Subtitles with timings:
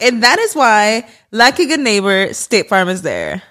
[0.00, 3.42] And that is why, like a good neighbor, State Farm is there.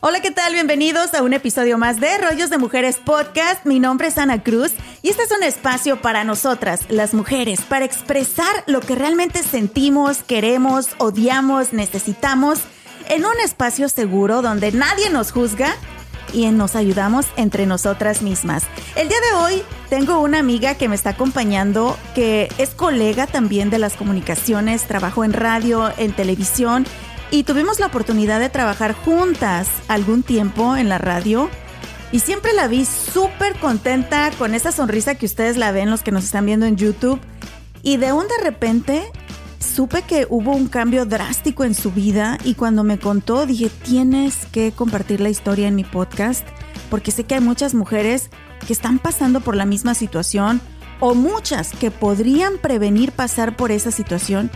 [0.00, 0.52] Hola, ¿qué tal?
[0.54, 3.64] Bienvenidos a un episodio más de Rollos de Mujeres Podcast.
[3.66, 7.84] Mi nombre es Ana Cruz y este es un espacio para nosotras, las mujeres, para
[7.84, 12.60] expresar lo que realmente sentimos, queremos, odiamos, necesitamos,
[13.10, 15.76] en un espacio seguro donde nadie nos juzga
[16.32, 18.64] y nos ayudamos entre nosotras mismas.
[18.96, 23.70] El día de hoy tengo una amiga que me está acompañando, que es colega también
[23.70, 26.86] de las comunicaciones, trabajó en radio, en televisión
[27.30, 31.48] y tuvimos la oportunidad de trabajar juntas algún tiempo en la radio.
[32.12, 36.12] Y siempre la vi súper contenta con esa sonrisa que ustedes la ven, los que
[36.12, 37.18] nos están viendo en YouTube.
[37.82, 39.10] Y de un de repente
[39.62, 44.46] supe que hubo un cambio drástico en su vida y cuando me contó dije, tienes
[44.46, 46.46] que compartir la historia en mi podcast
[46.90, 48.30] porque sé que hay muchas mujeres
[48.66, 50.60] que están pasando por la misma situación
[51.00, 54.50] o muchas que podrían prevenir pasar por esa situación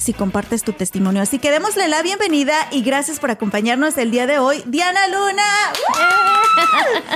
[0.00, 1.22] si compartes tu testimonio.
[1.22, 5.42] Así que démosle la bienvenida y gracias por acompañarnos el día de hoy, Diana Luna.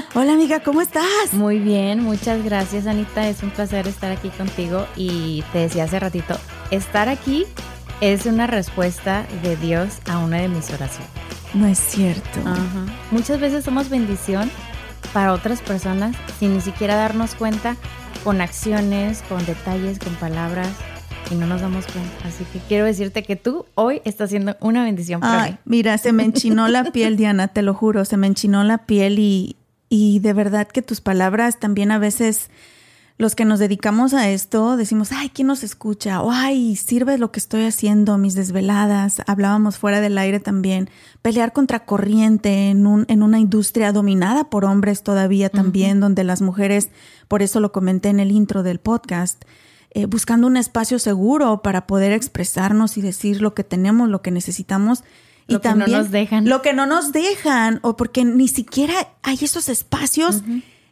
[0.14, 1.32] Hola amiga, ¿cómo estás?
[1.32, 5.98] Muy bien, muchas gracias Anita, es un placer estar aquí contigo y te decía hace
[5.98, 6.38] ratito,
[6.70, 7.46] estar aquí
[8.00, 11.10] es una respuesta de Dios a una de mis oraciones.
[11.54, 12.40] No es cierto.
[13.10, 14.50] Muchas veces somos bendición
[15.12, 17.76] para otras personas sin ni siquiera darnos cuenta
[18.24, 20.68] con acciones, con detalles, con palabras
[21.30, 22.28] y no nos damos cuenta.
[22.28, 25.58] Así que quiero decirte que tú hoy estás haciendo una bendición para mí.
[25.64, 29.18] Mira, se me enchinó la piel, Diana, te lo juro, se me enchinó la piel
[29.18, 29.56] y,
[29.88, 32.50] y de verdad que tus palabras también a veces
[33.16, 36.20] los que nos dedicamos a esto decimos, ay, ¿quién nos escucha?
[36.20, 39.22] O ay, sirve lo que estoy haciendo, mis desveladas.
[39.28, 40.90] Hablábamos fuera del aire también.
[41.22, 46.42] Pelear contra corriente en, un, en una industria dominada por hombres todavía también, donde las
[46.42, 46.90] mujeres,
[47.28, 49.44] por eso lo comenté en el intro del podcast,
[49.94, 54.32] eh, buscando un espacio seguro para poder expresarnos y decir lo que tenemos, lo que
[54.32, 55.04] necesitamos.
[55.46, 56.48] Lo y que también no nos dejan.
[56.48, 60.42] lo que no nos dejan, o porque ni siquiera hay esos espacios,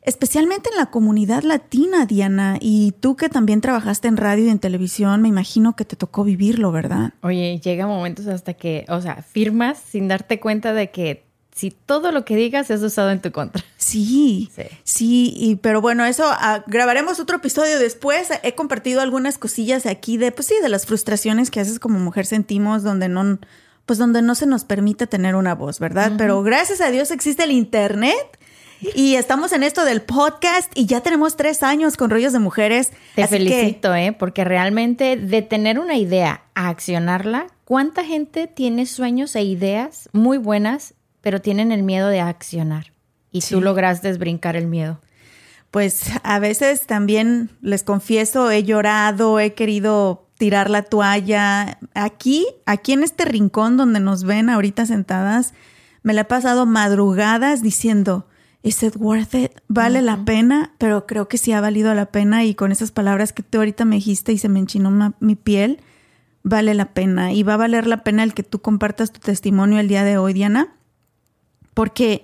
[0.02, 2.58] especialmente en la comunidad latina, Diana.
[2.60, 6.22] Y tú que también trabajaste en radio y en televisión, me imagino que te tocó
[6.22, 7.14] vivirlo, ¿verdad?
[7.22, 11.24] Oye, llega momentos hasta que, o sea, firmas sin darte cuenta de que
[11.54, 13.62] si todo lo que digas es usado en tu contra.
[13.76, 14.62] Sí, Sí.
[14.84, 18.28] sí, y, pero bueno, eso ah, grabaremos otro episodio después.
[18.42, 22.24] He compartido algunas cosillas aquí de, pues sí, de las frustraciones que haces como mujer
[22.26, 23.38] sentimos, donde no,
[23.86, 26.12] pues donde no se nos permite tener una voz, ¿verdad?
[26.16, 28.16] Pero gracias a Dios existe el internet
[28.96, 32.90] y estamos en esto del podcast y ya tenemos tres años con rollos de mujeres.
[33.14, 34.12] Te Así que- felicito, ¿eh?
[34.18, 40.38] Porque realmente de tener una idea a accionarla, ¿cuánta gente tiene sueños e ideas muy
[40.38, 42.92] buenas, pero tienen el miedo de accionar?
[43.30, 45.00] Y tú lograste brincar el miedo.
[45.70, 51.78] Pues a veces también les confieso, he llorado, he querido tirar la toalla.
[51.94, 55.54] Aquí, aquí en este rincón donde nos ven ahorita sentadas,
[56.02, 58.26] me la he pasado madrugadas diciendo,
[58.62, 59.52] ¿is it worth it?
[59.68, 60.72] ¿Vale la pena?
[60.78, 63.84] Pero creo que sí ha valido la pena y con esas palabras que tú ahorita
[63.86, 65.80] me dijiste y se me enchinó mi piel,
[66.42, 67.32] vale la pena.
[67.32, 70.18] Y va a valer la pena el que tú compartas tu testimonio el día de
[70.18, 70.74] hoy, Diana.
[71.74, 72.22] Porque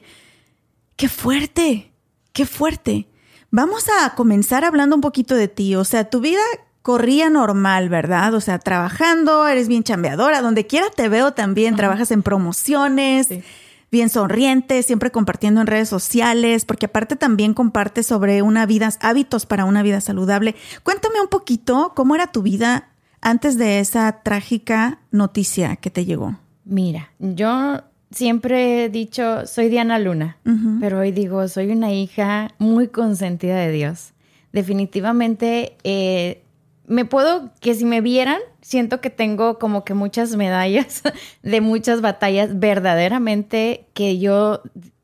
[0.99, 1.93] Qué fuerte,
[2.33, 3.06] qué fuerte.
[3.53, 5.77] Vamos a comenzar hablando un poquito de ti.
[5.77, 6.41] O sea, tu vida
[6.83, 8.35] corría normal, ¿verdad?
[8.35, 13.45] O sea, trabajando, eres bien chambeadora, donde quiera te veo también, trabajas en promociones, Sí.
[13.93, 19.47] bien sonriente, siempre compartiendo en redes sociales, porque aparte también comparte sobre una vida, hábitos
[19.47, 20.56] para una vida saludable.
[20.83, 22.89] Cuéntame un poquito cómo era tu vida
[23.21, 26.35] antes de esa trágica noticia que te llegó.
[26.65, 30.38] Mira, yo siempre he dicho, soy Diana Luna,
[30.81, 34.12] pero hoy digo, soy una hija muy consentida de Dios.
[34.52, 36.43] Definitivamente, eh,
[36.87, 41.02] me puedo, que si me vieran, siento que tengo como que muchas medallas
[41.43, 44.62] de muchas batallas verdaderamente que yo,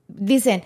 [0.08, 0.62] dicen,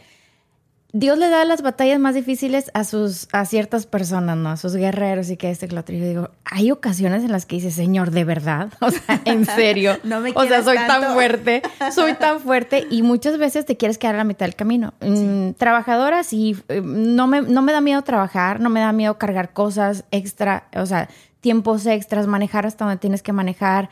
[0.95, 4.49] Dios le da las batallas más difíciles a sus a ciertas personas, ¿no?
[4.49, 5.95] A sus guerreros y que este que lo otro.
[5.95, 9.99] Yo digo, hay ocasiones en las que dice, Señor, de verdad, o sea, en serio.
[10.05, 11.07] no me o sea, soy tanto.
[11.07, 11.63] tan fuerte,
[11.93, 14.95] soy tan fuerte y muchas veces te quieres quedar a la mitad del camino.
[15.01, 19.19] Mm, trabajadora, sí, eh, no me, no me da miedo trabajar, no me da miedo
[19.19, 21.11] cargar cosas extra, o sea,
[21.43, 23.91] tiempos extras, manejar hasta donde tienes que manejar,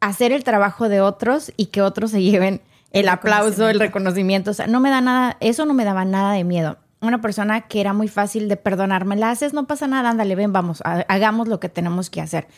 [0.00, 2.60] hacer el trabajo de otros y que otros se lleven
[2.92, 4.50] el, aplauso, el reconocimiento.
[4.50, 6.78] O sea, no me da nada, eso no me daba nada de miedo.
[7.00, 10.52] Una persona que era muy fácil de perdonarme, la haces, no pasa nada, ándale, ven,
[10.52, 12.48] vamos, ha- hagamos lo que tenemos que hacer.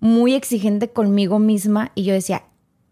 [0.00, 2.44] Muy exigente conmigo misma y yo decía,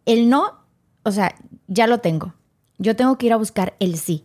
[0.05, 0.59] el no,
[1.05, 1.35] o sea,
[1.67, 2.35] ya lo tengo.
[2.77, 4.25] Yo tengo que ir a buscar el sí.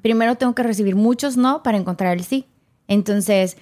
[0.00, 2.46] Primero tengo que recibir muchos no para encontrar el sí.
[2.88, 3.56] Entonces,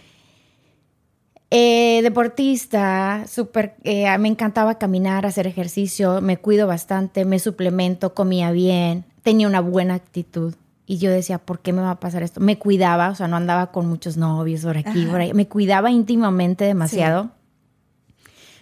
[1.51, 8.51] eh, deportista, súper, eh, me encantaba caminar, hacer ejercicio, me cuido bastante, me suplemento, comía
[8.53, 10.55] bien, tenía una buena actitud.
[10.87, 12.41] Y yo decía, ¿por qué me va a pasar esto?
[12.41, 15.11] Me cuidaba, o sea, no andaba con muchos novios por aquí, Ajá.
[15.11, 15.35] por ahí.
[15.35, 17.31] Me cuidaba íntimamente demasiado.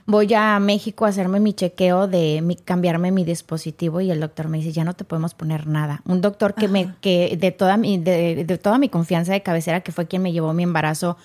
[0.09, 4.49] Voy a México a hacerme mi chequeo de mi- cambiarme mi dispositivo y el doctor
[4.49, 6.03] me dice, ya no te podemos poner nada.
[6.05, 9.81] Un doctor que me, que de toda mi, de, de toda mi confianza de cabecera,
[9.81, 11.17] que fue quien me llevó mi embarazo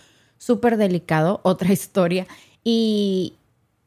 [0.41, 2.25] súper delicado, otra historia.
[2.63, 3.35] Y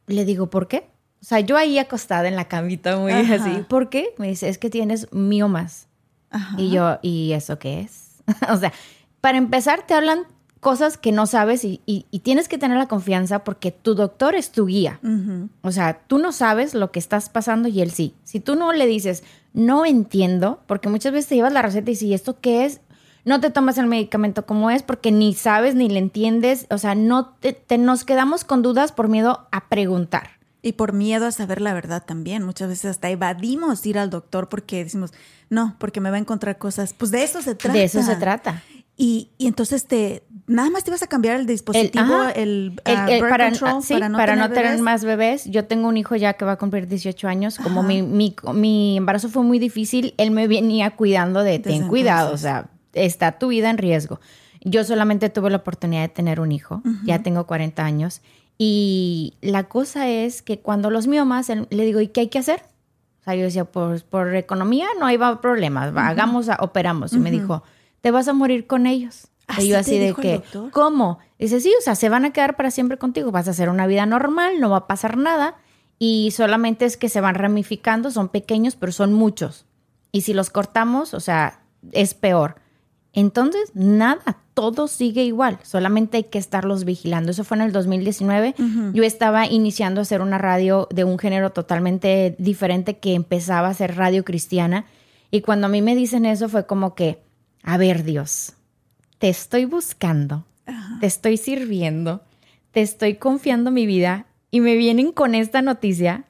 [0.07, 0.87] le digo, ¿por qué?
[1.21, 3.35] O sea, yo ahí acostada en la camita muy Ajá.
[3.37, 4.15] así, ¿por qué?
[4.19, 5.89] Me dice, es que tienes miomas.
[6.31, 6.55] Ajá.
[6.61, 8.23] Y yo, ¿y eso qué es?
[8.51, 8.73] o sea,
[9.21, 10.21] para empezar, te hablan
[10.61, 14.35] cosas que no sabes y, y- y tienes que tener la confianza porque tu doctor
[14.35, 14.99] es tu guía.
[15.03, 15.49] Ujú.
[15.63, 18.15] O sea, tú no sabes lo que estás pasando y él sí.
[18.25, 21.97] Si tú no le dices, no entiendo, porque muchas veces te llevas la receta y
[21.97, 22.81] si esto qué es,
[23.25, 26.67] no te tomas el medicamento como es porque ni sabes ni le entiendes.
[26.71, 30.31] O sea, no te, te- nos quedamos con dudas por miedo a preguntar.
[30.63, 32.43] Y por miedo a saber la verdad también.
[32.43, 35.13] Muchas veces hasta evadimos ir al doctor porque decimos,
[35.51, 36.95] no, porque me va a encontrar cosas.
[36.95, 37.79] Pues de eso se trata.
[37.79, 38.63] De eso se trata.
[38.97, 43.07] Y, y entonces te, nada más te vas a cambiar el dispositivo, el, El- ah,
[43.11, 45.45] el- birth para, control, sí, para no, tener, más bebés.
[45.47, 47.59] Yo tengo un hijo ya que va a cumplir 18 años.
[47.59, 51.89] Como mi, mi, mi embarazo fue muy difícil, él me venía cuidando de Desde ten
[51.89, 52.41] cuidado, entonces.
[52.41, 54.21] o sea, está tu vida en riesgo.
[54.63, 58.23] Yo solamente tuve la oportunidad de tener un hijo, ya tengo 40 años.
[58.57, 62.63] Y la cosa es que cuando los miomas, le digo, ¿y qué hay que hacer?
[63.21, 67.13] O sea, yo decía, pues por economía no hay problemas, va, hagamos, a- operamos.
[67.15, 67.63] Y me dijo,
[68.01, 69.29] te vas a morir con ellos.
[69.47, 70.43] ¿Así y yo así de que?
[70.71, 71.19] ¿cómo?
[71.39, 73.87] Dice, sí, o sea, se van a quedar para siempre contigo, vas a hacer una
[73.87, 75.57] vida normal, no va a pasar nada
[75.99, 79.67] y solamente es que se van ramificando, son pequeños, pero son muchos.
[80.13, 81.61] Y si los cortamos, o sea,
[81.93, 82.57] es peor.
[83.17, 87.31] Entonces, nada, todo sigue igual, solamente hay que estarlos vigilando.
[87.31, 88.55] Eso fue en el 2019.
[88.93, 93.75] Yo estaba iniciando a hacer una radio de un género totalmente diferente que empezaba a
[93.75, 94.85] ser radio cristiana.
[95.31, 97.23] Y cuando a mí me dicen eso fue como que,
[97.63, 98.55] a ver Dios,
[99.19, 100.45] te estoy buscando,
[101.01, 102.23] te estoy sirviendo,
[102.73, 106.25] te estoy confiando mi vida y me vienen con esta noticia.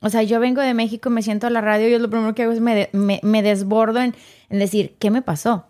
[0.00, 2.34] O sea, yo vengo de México, me siento a la radio y yo lo primero
[2.34, 4.14] que hago es me, de- me- me desbordo en,
[4.50, 5.66] en decir, ¿qué me pasó?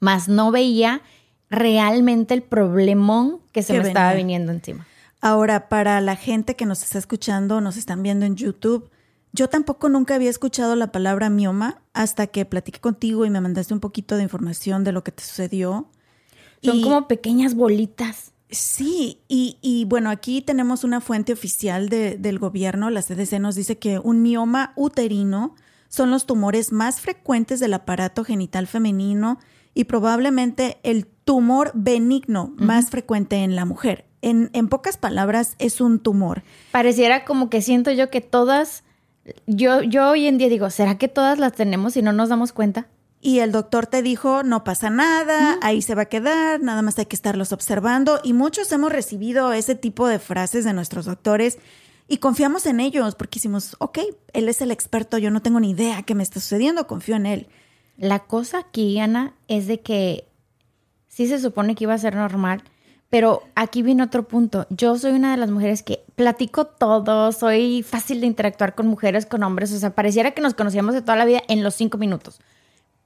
[0.00, 1.02] Más no veía
[1.50, 4.86] realmente el problemón que se Que me estaba viniendo encima.
[5.20, 8.90] Ahora, para la gente que nos está escuchando, nos están viendo en YouTube,
[9.32, 13.74] yo tampoco nunca había escuchado la palabra mioma hasta que platiqué contigo y me mandaste
[13.74, 15.88] un poquito de información de lo que te sucedió.
[16.62, 18.32] Son Y- como pequeñas bolitas.
[18.50, 23.54] Sí, y, y bueno, aquí tenemos una fuente oficial de- del gobierno, la CDC nos
[23.56, 25.54] dice que un mioma uterino
[25.88, 29.38] son los tumores más frecuentes del aparato genital femenino
[29.78, 34.06] y probablemente el tumor benigno más frecuente en la mujer.
[34.22, 36.42] En, en pocas palabras, es un tumor.
[36.72, 38.82] Pareciera como que siento yo que todas,
[39.46, 42.52] yo, yo hoy en día digo, ¿será que todas las tenemos y no nos damos
[42.52, 42.88] cuenta?
[43.20, 46.98] Y el doctor te dijo, no pasa nada, ahí se va a quedar, nada más
[46.98, 48.18] hay que estarlos observando.
[48.24, 51.56] Y muchos hemos recibido ese tipo de frases de nuestros doctores
[52.08, 54.00] y confiamos en ellos porque decimos, ok,
[54.32, 57.26] él es el experto, yo no tengo ni idea qué me está sucediendo, confío en
[57.26, 57.48] él.
[57.98, 60.28] La cosa aquí, Ana, es de que
[61.08, 62.62] sí se supone que iba a ser normal,
[63.10, 64.66] Pero aquí viene otro punto.
[64.68, 69.24] Yo soy una de las mujeres que platico todo, soy fácil de interactuar con mujeres,
[69.24, 69.72] con hombres.
[69.72, 72.38] O sea, pareciera que nos conocíamos de toda la vida en los cinco minutos.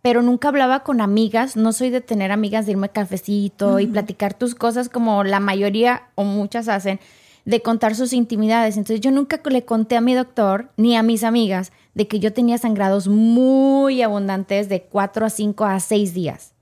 [0.02, 1.56] Pero nunca hablaba con amigas.
[1.56, 5.38] No soy de tener amigas, de irme a cafecito y platicar tus cosas como la
[5.38, 6.98] mayoría o muchas hacen,
[7.44, 8.76] de contar sus intimidades.
[8.76, 12.32] Entonces yo nunca le conté a mi doctor ni a mis amigas de que yo
[12.32, 16.52] tenía sangrados muy abundantes de cuatro a cinco a seis días.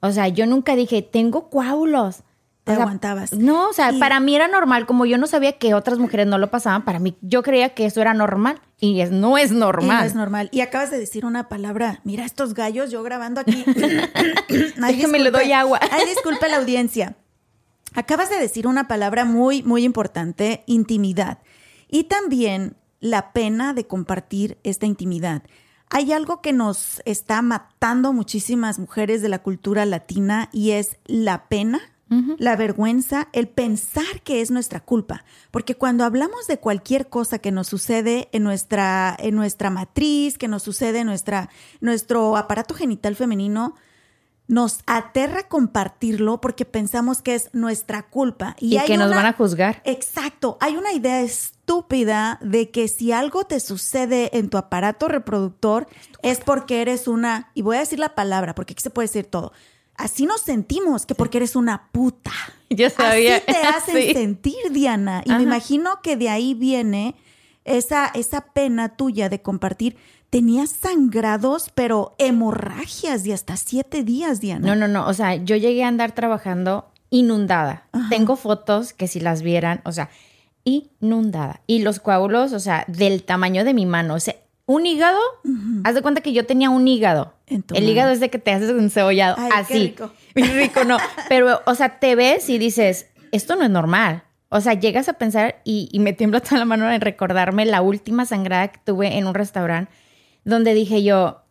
[0.00, 2.24] O sea, yo nunca dije, tengo coágulos
[2.64, 3.32] te aguantabas.
[3.34, 6.38] No, o sea, para mí era normal, como yo no sabía que otras mujeres no
[6.38, 9.98] lo pasaban, para mí yo creía que eso era normal y es, no es normal.
[9.98, 10.48] no es normal.
[10.50, 13.64] Y acabas de decir una palabra, mira estos gallos, yo grabando aquí.
[14.78, 15.78] Déjame le doy agua.
[15.90, 17.16] Ay, disculpe la audiencia.
[17.94, 21.38] Acabas de decir una palabra muy, muy importante, intimidad.
[21.88, 25.42] Y también la pena de compartir esta intimidad.
[25.90, 31.48] Hay algo que nos está matando muchísimas mujeres de la cultura latina y es la
[31.48, 31.80] pena
[32.38, 35.24] la vergüenza, el pensar que es nuestra culpa.
[35.50, 40.48] Porque cuando hablamos de cualquier cosa que nos sucede en nuestra, en nuestra matriz, que
[40.48, 43.74] nos sucede en nuestra, nuestro aparato genital femenino,
[44.46, 48.56] nos aterra compartirlo porque pensamos que es nuestra culpa.
[48.60, 49.80] Y, que nos van a juzgar.
[49.84, 50.58] Exacto.
[50.60, 55.86] Hay una idea estúpida de que si algo te sucede en tu aparato reproductor
[56.22, 59.24] es porque eres una, y voy a decir la palabra porque aquí se puede decir
[59.24, 59.52] todo,
[59.96, 62.32] así nos sentimos, que porque eres una puta.
[62.70, 63.36] Yo sabía.
[63.36, 65.22] Así te hacen sentir, Diana.
[65.24, 67.16] Y me imagino que de ahí viene
[67.64, 69.96] esa, esa pena tuya de compartir.
[70.34, 74.66] Tenías sangrados, pero hemorragias de hasta siete días, Diana.
[74.66, 75.06] No, no, no.
[75.06, 77.86] O sea, yo llegué a andar trabajando inundada.
[78.10, 80.10] Tengo fotos que si las vieran, o sea,
[80.64, 81.60] inundada.
[81.68, 84.14] Y los coágulos, o sea, del tamaño de mi mano.
[84.14, 84.34] O sea,
[84.66, 85.20] un hígado,
[85.84, 87.34] haz de cuenta que yo tenía un hígado.
[87.46, 89.36] El hígado es de que te haces un cebollado.
[89.52, 89.72] así.
[89.72, 90.12] Qué rico.
[90.34, 90.96] rico, no.
[91.28, 94.24] Pero, o sea, te ves y dices, esto no es normal.
[94.48, 97.82] O sea, llegas a pensar y, y me tiembla toda la mano en recordarme la
[97.82, 99.92] última sangrada que tuve en un restaurante
[100.44, 101.44] donde dije yo,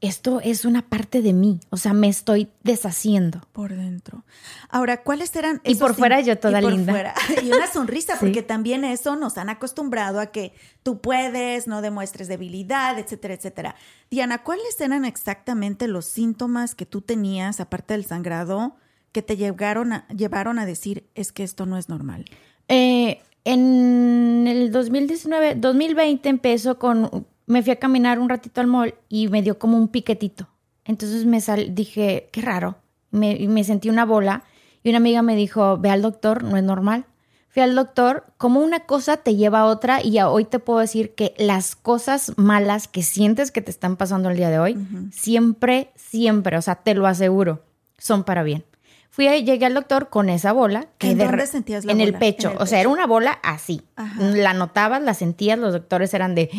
[0.00, 3.40] esto es una parte de mí, o sea, me estoy deshaciendo.
[3.52, 4.24] Por dentro.
[4.68, 5.62] Ahora, ¿cuáles eran...
[5.64, 7.14] Y por fuera yo toda y linda.
[7.42, 12.28] Y una sonrisa, porque también eso nos han acostumbrado a que tú puedes, no demuestres
[12.28, 13.76] debilidad, etcétera, etcétera.
[14.10, 18.76] Diana, ¿cuáles eran exactamente los síntomas que tú tenías, aparte del sangrado,
[19.10, 22.26] que te llevaron a, llevaron a decir, es que esto no es normal?
[22.68, 28.94] Eh, en el 2019, 2020 empezó con me fui a caminar un ratito al mall
[29.08, 30.48] y me dio como un piquetito.
[30.84, 32.76] Entonces me sal, dije, qué raro.
[33.10, 34.44] Me, me sentí una bola
[34.82, 37.06] y una amiga me dijo, ve al doctor, no es normal.
[37.48, 41.14] Fui al doctor, como una cosa te lleva a otra y hoy te puedo decir
[41.14, 44.76] que las cosas malas que sientes que te están pasando el día de hoy,
[45.12, 47.62] siempre, siempre, o sea, te lo aseguro,
[47.96, 48.64] son para bien.
[49.08, 50.88] Fui a, llegué al doctor con esa bola.
[50.98, 52.10] Que ¿En dónde sentías la en bola?
[52.10, 52.52] El pecho.
[52.58, 53.82] o sea, era una bola así.
[54.18, 56.50] La notabas, la sentías, los doctores eran de...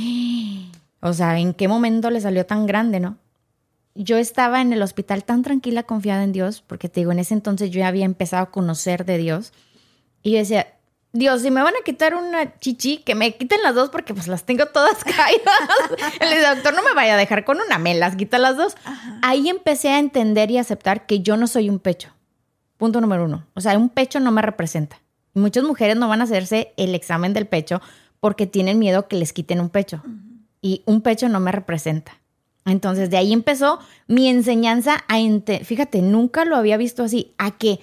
[1.05, 3.19] O sea, ¿en qué momento le salió tan grande, no?
[3.93, 7.35] Yo estaba en el hospital tan tranquila, confiada en Dios, porque te digo, en ese
[7.35, 9.53] entonces yo ya había empezado a conocer de Dios.
[10.23, 10.65] Y yo decía,
[11.13, 14.27] Dios, si me van a quitar una chichi, que me quiten las dos porque pues
[14.27, 16.09] las tengo todas caídas.
[16.19, 18.75] el doctor no me vaya a dejar con una, me las quita las dos.
[19.21, 22.09] Ahí empecé a entender y aceptar que yo no soy un pecho.
[22.77, 23.45] Punto número uno.
[23.53, 24.99] O sea, un pecho no me representa.
[25.35, 27.79] muchas mujeres no van a hacerse el examen del pecho
[28.19, 30.01] porque tienen miedo que les quiten un pecho
[30.61, 32.19] y un pecho no me representa.
[32.65, 35.17] Entonces de ahí empezó mi enseñanza a,
[35.63, 37.79] fíjate, nunca lo había visto así, a que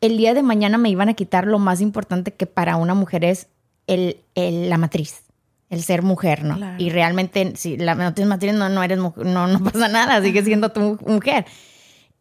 [0.00, 3.24] el día de mañana me iban a quitar lo más importante que para una mujer
[3.24, 3.48] es
[3.86, 5.22] el, la matriz,
[5.70, 6.58] el ser mujer, ¿no?
[6.78, 10.44] Y realmente si la no tienes matriz no, no eres no, no pasa nada, sigues
[10.44, 11.46] siendo tu mujer.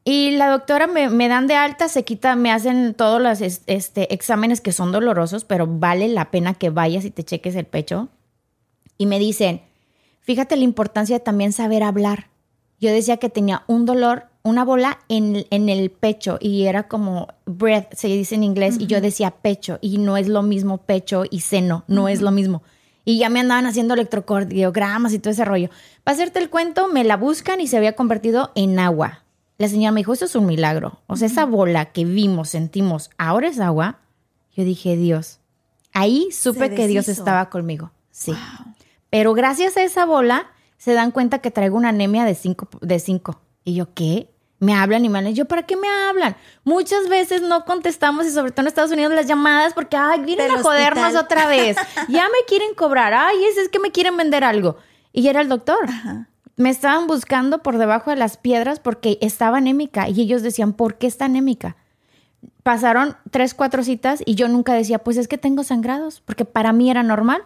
[0.08, 4.14] Y la doctora me, me, dan de alta, se quita, me hacen todos los este,
[4.14, 8.10] exámenes que son dolorosos, pero vale la pena que vayas y te cheques el pecho.
[9.00, 9.64] Y me dicen,
[10.25, 12.29] Fíjate la importancia de también saber hablar.
[12.79, 17.27] Yo decía que tenía un dolor, una bola en, en el pecho y era como
[17.46, 21.24] breath, se dice en inglés, y yo decía pecho y no es lo mismo pecho
[21.29, 22.63] y seno, no es lo mismo.
[23.05, 25.70] Y ya me andaban haciendo electrocardiogramas y todo ese rollo.
[26.03, 29.24] Para hacerte el cuento, me la buscan y se había convertido en agua.
[29.60, 31.01] La señora me dijo, eso es un milagro.
[31.05, 34.00] O sea, esa bola que vimos, sentimos, ahora es agua.
[34.58, 35.39] Yo dije, Dios.
[35.94, 37.91] Ahí supe que Dios estaba conmigo.
[38.10, 38.34] Sí.
[39.16, 42.68] Pero gracias a esa bola se dan cuenta que traigo una anemia de 5.
[42.82, 43.40] De cinco.
[43.64, 44.30] Y yo, ¿qué?
[44.60, 45.34] Me hablan y me hablan.
[45.34, 46.36] Yo, ¿para qué me hablan?
[46.66, 50.52] Muchas veces no contestamos y sobre todo en Estados Unidos las llamadas porque, ay, vienen
[50.52, 51.78] a jodernos otra vez.
[52.10, 53.14] ya me quieren cobrar.
[53.14, 54.76] Ay, es, es que me quieren vender algo.
[55.14, 55.88] Y era el doctor.
[56.58, 60.98] Me estaban buscando por debajo de las piedras porque estaba anémica y ellos decían, ¿por
[60.98, 61.78] qué está anémica?
[62.66, 66.74] pasaron tres, cuatro citas y yo nunca decía, pues es que tengo sangrados, porque para
[66.74, 67.44] mí era normal.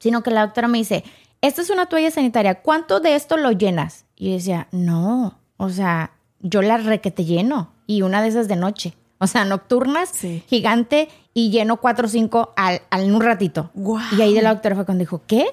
[0.00, 1.04] Sino que la doctora me dice,
[1.40, 4.06] esta es una toalla sanitaria, ¿cuánto de esto lo llenas?
[4.16, 8.56] Y yo decía, no, o sea, yo la requete lleno y una de esas de
[8.56, 8.94] noche.
[9.18, 10.12] O sea, nocturnas,
[10.48, 13.70] gigante y lleno cuatro o cinco al, en un ratito.
[14.16, 15.46] Y ahí de la doctora fue cuando dijo, ¿qué?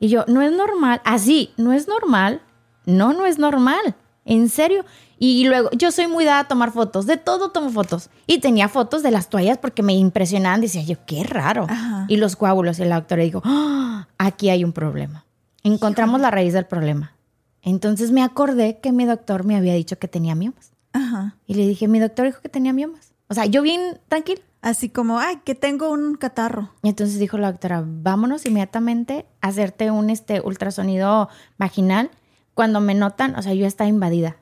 [0.00, 1.00] Y yo, no es normal.
[1.04, 2.42] Así, no es normal.
[2.84, 3.94] No, no es normal.
[4.24, 4.84] En serio.
[5.24, 8.10] Y luego, yo soy muy dada a tomar fotos, de todo tomo fotos.
[8.26, 10.60] Y tenía fotos de las toallas porque me impresionaban.
[10.60, 11.68] Decía yo, qué raro.
[12.08, 12.80] Y los coágulos.
[12.80, 14.08] Y la doctora dijo, ¡Ah!
[14.18, 15.24] aquí hay un problema.
[15.62, 17.12] Encontramos la raíz del problema.
[17.62, 20.72] Entonces me acordé que mi doctor me había dicho que tenía miomas.
[20.92, 21.36] Ajá.
[21.46, 23.12] Y le dije, mi doctor dijo que tenía miomas.
[23.28, 24.42] O sea, yo bien tranquilo.
[24.60, 26.70] Así como, ay, que tengo un catarro.
[26.82, 32.10] Y entonces dijo la doctora, vámonos inmediatamente a hacerte un este ultrasonido vaginal.
[32.54, 34.41] Cuando me notan, o sea, yo estaba invadida.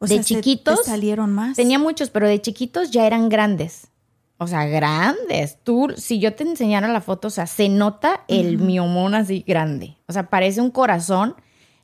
[0.00, 0.86] O de chiquitos.
[0.86, 1.56] salieron más.
[1.56, 3.88] Tenía muchos, pero de chiquitos ya eran grandes.
[4.38, 5.58] O sea, grandes.
[5.62, 9.98] Tú, si yo te enseñara la foto, o sea, se nota el miomón así grande.
[10.08, 11.34] O sea, parece un corazón.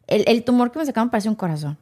[0.06, 1.76] El, el tumor que me sacaron parece un corazón.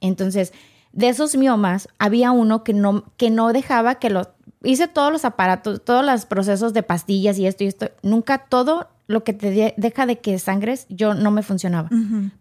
[0.00, 0.52] Entonces,
[0.92, 4.34] de esos miomas, había uno que no, que no dejaba que lo...
[4.64, 7.90] Hice todos los aparatos, todos los procesos de pastillas y esto y esto.
[8.02, 11.88] Nunca todo lo que te deja de que sangres, yo no me funcionaba.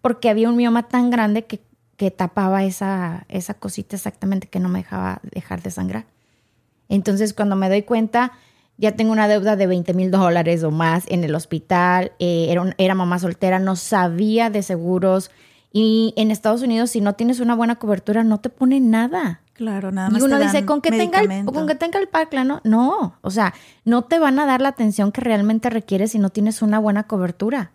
[0.02, 1.62] Porque había un mioma tan grande que,
[1.98, 6.06] que tapaba esa, esa cosita exactamente que no me dejaba dejar de sangrar.
[6.90, 8.34] Entonces, cuando me doy cuenta,
[8.78, 12.76] ya tengo una deuda de 20 mil dólares o más en el hospital, eh, era,
[12.78, 15.32] era mamá soltera, no sabía de seguros,
[15.74, 19.42] y en Estados Unidos, si no tienes una buena cobertura, no te pone nada.
[19.54, 20.22] Claro, nada más.
[20.22, 22.08] Y uno dice, con que, tenga el, con que tenga el
[22.48, 22.62] ¿no?
[22.64, 23.54] No, o sea,
[23.86, 27.04] no te van a dar la atención que realmente requieres si no tienes una buena
[27.08, 27.72] cobertura.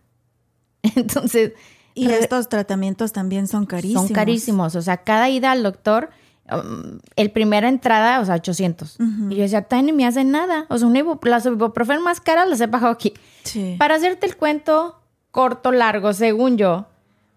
[0.82, 1.52] Entonces...
[1.94, 4.06] Y estos tratamientos también son carísimos.
[4.06, 4.76] Son carísimos.
[4.76, 6.10] O sea, cada ida al doctor,
[6.50, 8.96] um, el primera entrada, o sea, 800.
[9.30, 10.66] Y yo decía, ni me hacen nada.
[10.68, 10.88] O sea,
[11.22, 13.12] las ibuprofen más caras las he pagado aquí.
[13.44, 13.76] Sí.
[13.78, 16.86] Para hacerte el cuento corto, largo, según yo,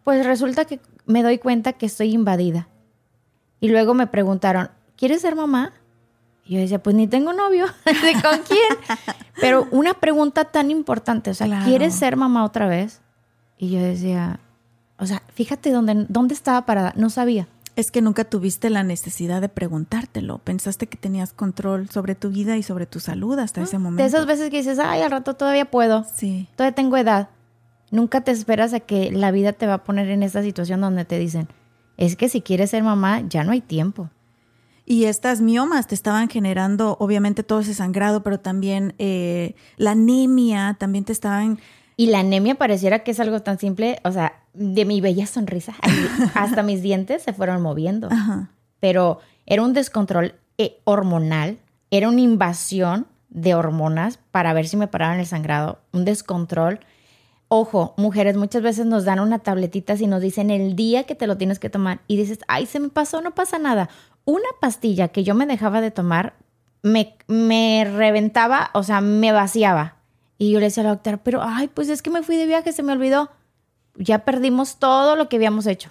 [0.04, 2.68] pues resulta que me doy cuenta que estoy invadida.
[3.60, 5.74] Y luego me preguntaron, ¿quieres ser mamá?
[6.46, 7.66] Y yo decía, pues ni tengo novio.
[7.86, 9.08] ¿Con quién?
[9.42, 13.02] Pero una pregunta tan importante, o sea, ¿quieres ser mamá otra vez?
[13.58, 14.40] Y yo decía,
[14.98, 17.48] o sea, fíjate dónde, dónde estaba parada, no sabía.
[17.76, 20.38] Es que nunca tuviste la necesidad de preguntártelo.
[20.38, 24.02] Pensaste que tenías control sobre tu vida y sobre tu salud hasta ese momento.
[24.02, 26.06] De esas veces que dices, ay, al rato todavía puedo.
[26.16, 26.48] Sí.
[26.56, 27.28] Todavía tengo edad.
[27.92, 31.04] Nunca te esperas a que la vida te va a poner en esta situación donde
[31.04, 31.50] te dicen,
[31.98, 34.10] es que si quieres ser mamá, ya no hay tiempo.
[34.86, 40.78] Y estas miomas te estaban generando, obviamente, todo ese sangrado, pero también eh, la anemia,
[40.80, 41.60] también te estaban...
[41.98, 45.74] Y la anemia pareciera que es algo tan simple, o sea, de mi bella sonrisa,
[46.36, 48.10] hasta mis dientes se fueron moviendo.
[48.80, 51.58] Pero era un descontrol eh, hormonal,
[51.92, 56.80] era una invasión de hormonas para ver si me paraban el sangrado, un descontrol
[57.48, 61.28] Ojo, mujeres, muchas veces nos dan una tabletita y nos dicen el día que te
[61.28, 63.90] lo tienes que tomar y dices, ay, se me pasó, no pasa nada.
[64.26, 66.34] Una pastilla que yo me dejaba de tomar
[66.82, 69.98] me, me reventaba, o sea, me vaciaba.
[70.38, 72.46] Y yo le decía a la doctora, pero, ay, pues es que me fui de
[72.46, 73.32] viaje, se me olvidó.
[73.98, 75.90] Ya perdimos todo lo que habíamos hecho.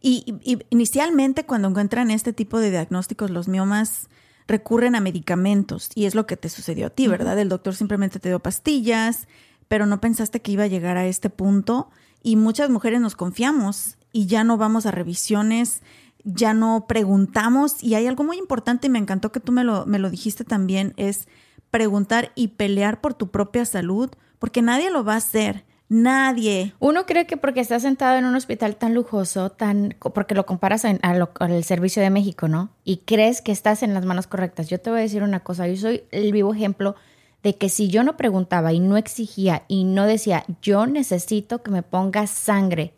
[0.00, 4.08] y, inicialmente cuando encuentran este tipo de diagnósticos, los miomas
[4.46, 7.38] recurren a medicamentos y es lo que te sucedió a ti, ¿verdad?
[7.38, 9.26] El doctor simplemente te dio pastillas,
[9.68, 11.90] pero no pensaste que iba a llegar a este punto
[12.22, 15.82] y muchas mujeres nos confiamos y ya no vamos a revisiones,
[16.24, 19.84] ya no preguntamos y hay algo muy importante y me encantó que tú me lo,
[19.86, 21.28] me lo dijiste también, es
[21.76, 24.08] preguntar y pelear por tu propia salud,
[24.38, 25.66] porque nadie lo va a hacer.
[25.90, 26.72] Nadie.
[26.78, 30.86] Uno cree que porque estás sentado en un hospital tan lujoso, tan porque lo comparas
[30.86, 32.70] al servicio de México, ¿no?
[32.82, 34.70] Y crees que estás en las manos correctas.
[34.70, 36.96] Yo te voy a decir una cosa, yo soy el vivo ejemplo
[37.42, 41.70] de que si yo no preguntaba y no exigía y no decía, yo necesito que
[41.70, 42.94] me ponga sangre,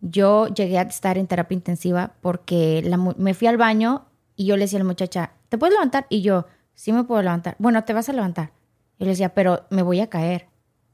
[0.00, 4.04] yo llegué a estar en terapia intensiva porque me fui al baño
[4.36, 6.06] y yo le decía a la muchacha, ¿te puedes levantar?
[6.08, 7.56] Y yo, sí me puedo levantar.
[7.58, 8.52] Bueno, te vas a levantar.
[8.98, 10.46] Y le decía, pero me voy a caer.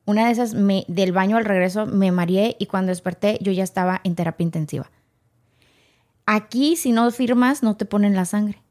[0.06, 3.64] Una de esas, me, del baño al regreso, me mareé y cuando desperté yo ya
[3.64, 4.90] estaba en terapia intensiva.
[6.32, 8.62] Aquí, si no firmas, no te ponen la sangre.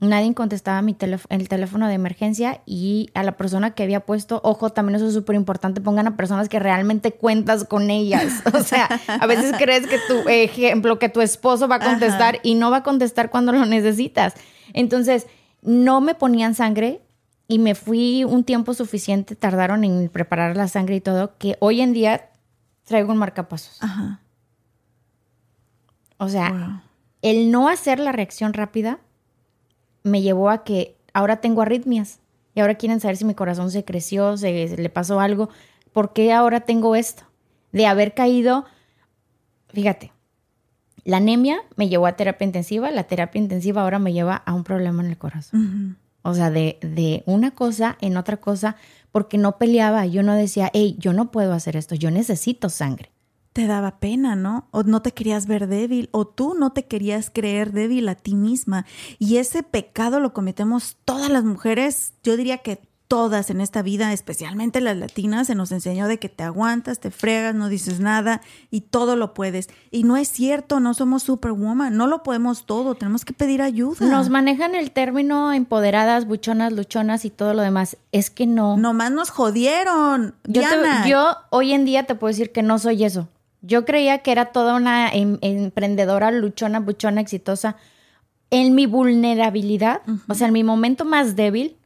[0.00, 0.96] Nadie contestaba mi
[1.28, 5.14] el teléfono de emergencia y a la persona que había puesto, ojo, también eso es
[5.14, 8.42] súper importante, pongan a personas que realmente cuentas con ellas.
[8.52, 12.56] O sea, a veces crees que tu ejemplo, que tu esposo va a contestar y
[12.56, 14.34] no va a contestar cuando lo necesitas.
[14.72, 15.28] Entonces,
[15.66, 17.02] no me ponían sangre
[17.48, 21.80] y me fui un tiempo suficiente, tardaron en preparar la sangre y todo, que hoy
[21.80, 22.30] en día
[22.84, 23.80] traigo un marcapasos.
[26.18, 26.82] O sea,
[27.20, 29.00] el no hacer la reacción rápida
[30.04, 32.20] me llevó a que ahora tengo arritmias
[32.54, 35.50] y ahora quieren saber si mi corazón se creció, se, se le pasó algo.
[35.92, 37.24] ¿Por qué ahora tengo esto?
[37.72, 38.64] De haber caído,
[39.68, 40.12] fíjate,
[41.06, 44.64] la anemia me llevó a terapia intensiva, la terapia intensiva ahora me lleva a un
[44.64, 45.98] problema en el corazón.
[46.22, 48.74] O sea, de, de, una cosa en otra cosa,
[49.12, 53.12] porque no peleaba, yo no decía, hey, yo no puedo hacer esto, yo necesito sangre.
[53.52, 54.66] Te daba pena, ¿no?
[54.72, 58.34] O no te querías ver débil, o tú no te querías creer débil a ti
[58.34, 58.84] misma.
[59.20, 64.12] Y ese pecado lo cometemos todas las mujeres, yo diría que todas en esta vida,
[64.12, 68.40] especialmente las latinas, se nos enseñó de que te aguantas, te fregas, no dices nada
[68.70, 69.68] y todo lo puedes.
[69.90, 74.06] Y no es cierto, no somos superwoman, no lo podemos todo, tenemos que pedir ayuda.
[74.06, 77.96] Nos manejan el término empoderadas, buchonas, luchonas y todo lo demás.
[78.12, 78.76] Es que no.
[78.76, 80.34] Nomás nos jodieron.
[80.44, 83.28] Yo, te, yo hoy en día te puedo decir que no soy eso.
[83.62, 87.76] Yo creía que era toda una em, emprendedora, luchona, buchona, exitosa.
[88.50, 91.76] En mi vulnerabilidad, o sea, en mi momento más débil,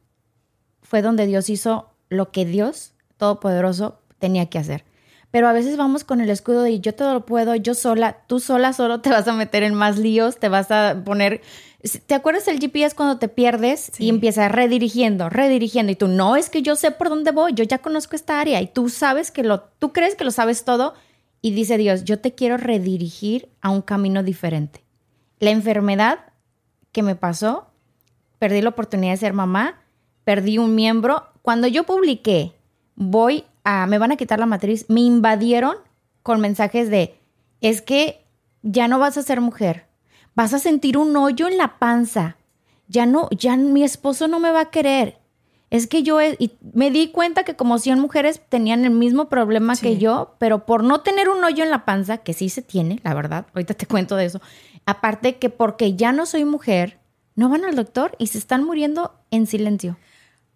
[0.91, 4.83] fue donde Dios hizo lo que Dios Todopoderoso tenía que hacer.
[5.31, 8.41] Pero a veces vamos con el escudo de yo todo lo puedo, yo sola, tú
[8.41, 11.39] sola solo te vas a meter en más líos, te vas a poner...
[12.07, 16.49] ¿Te acuerdas del GPS cuando te pierdes y empiezas redirigiendo, redirigiendo y tú no es
[16.49, 19.43] que yo sé por dónde voy, yo ya conozco esta área y tú sabes que
[19.43, 20.93] lo, tú crees que lo sabes todo
[21.41, 24.83] y dice Dios, yo te quiero redirigir a un camino diferente.
[25.39, 26.19] La enfermedad
[26.91, 27.67] que me pasó,
[28.39, 29.80] perdí la oportunidad de ser mamá,
[30.31, 31.25] perdí un miembro.
[31.41, 32.53] Cuando yo publiqué,
[32.95, 35.75] voy a, me van a quitar la matriz, me invadieron
[36.23, 37.19] con mensajes de,
[37.59, 38.23] es que
[38.61, 39.87] ya no vas a ser mujer,
[40.33, 42.37] vas a sentir un hoyo en la panza,
[42.87, 45.17] ya no, ya mi esposo no me va a querer.
[45.69, 49.75] Es que yo y me di cuenta que como 100 mujeres tenían el mismo problema
[49.75, 53.01] que yo, pero por no tener un hoyo en la panza, que sí se tiene,
[53.03, 54.39] la verdad, ahorita te cuento de eso,
[54.85, 57.01] aparte que porque ya no soy mujer,
[57.35, 59.97] no van al doctor y se están muriendo en silencio.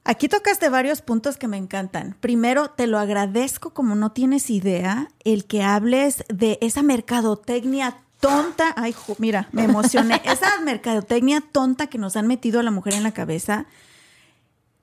[0.08, 2.16] Aquí tocaste varios puntos que me encantan.
[2.20, 8.72] Primero, te lo agradezco como no tienes idea el que hables de esa mercadotecnia tonta.
[8.78, 10.22] Ay, mira, me emocioné.
[10.26, 13.66] esa mercadotecnia tonta que nos han metido a la mujer en la cabeza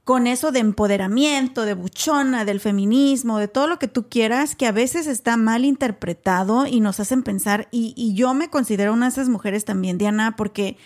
[0.03, 4.67] con eso de empoderamiento, de buchona, del feminismo, de todo lo que tú quieras, que
[4.67, 9.07] a veces está mal interpretado y nos hacen pensar, y, y yo me considero una
[9.07, 10.77] de esas mujeres también, Diana, porque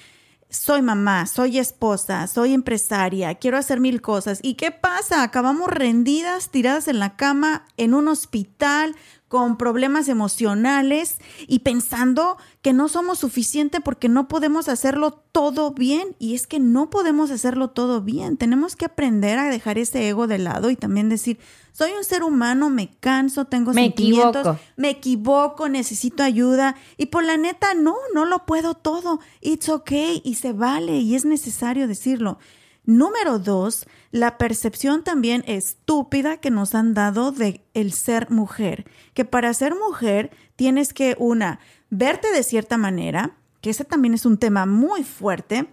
[0.49, 4.39] soy mamá, soy esposa, soy empresaria, quiero hacer mil cosas.
[4.43, 5.23] ¿Y qué pasa?
[5.23, 8.95] Acabamos rendidas, tiradas en la cama, en un hospital,
[9.29, 16.15] con problemas emocionales y pensando que no somos suficiente porque no podemos hacerlo todo bien.
[16.19, 18.37] Y es que no podemos hacerlo todo bien.
[18.37, 21.39] Tenemos que aprender a dejar ese ego de lado y también decir,
[21.73, 26.77] soy un ser humano, me canso, tengo me sentimientos, me equivoco, necesito ayuda.
[26.97, 29.21] Y por la neta, no, no lo puedo todo.
[29.41, 32.39] It's okay y se vale y es necesario decirlo.
[32.87, 39.25] Número dos, la percepción también estúpida que nos han dado de el ser mujer, que
[39.25, 41.59] para ser mujer tienes que una
[41.91, 45.67] verte de cierta manera, que ese también es un tema muy fuerte.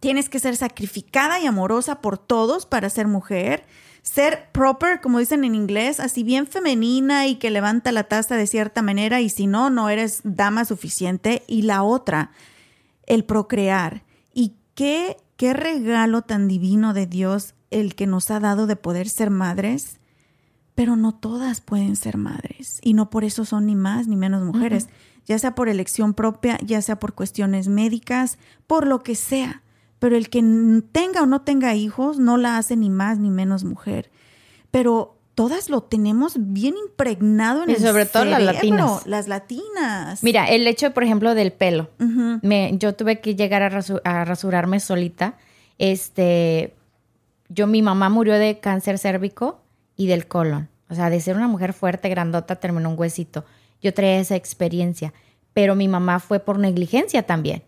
[0.00, 3.64] Tienes que ser sacrificada y amorosa por todos para ser mujer.
[4.02, 8.48] Ser proper, como dicen en inglés, así bien femenina y que levanta la taza de
[8.48, 11.44] cierta manera y si no, no eres dama suficiente.
[11.46, 12.32] Y la otra,
[13.06, 14.02] el procrear.
[14.34, 19.08] ¿Y qué qué regalo tan divino de Dios el que nos ha dado de poder
[19.08, 19.98] ser madres,
[20.74, 24.42] pero no todas pueden ser madres y no por eso son ni más ni menos
[24.42, 24.88] mujeres,
[25.26, 29.62] ya sea por elección propia, ya sea por cuestiones médicas, por lo que sea.
[29.98, 30.42] Pero el que
[30.90, 34.10] tenga o no tenga hijos no la hace ni más ni menos mujer.
[34.70, 39.06] Pero todas lo tenemos bien impregnado en y sobre todo las latinas.
[39.06, 40.22] Las latinas.
[40.22, 41.90] Mira, el hecho, por ejemplo, del pelo.
[41.98, 45.36] me, yo tuve que llegar a, rasurarme solita.
[45.78, 46.74] Este,
[47.48, 49.60] yo, mi mamá murió de cáncer cérvico
[49.96, 50.68] y del colon.
[50.88, 53.44] O sea, de ser una mujer fuerte, grandota, terminó un huesito.
[53.80, 55.12] Yo traía esa experiencia.
[55.54, 57.62] Pero mi mamá fue por negligencia también.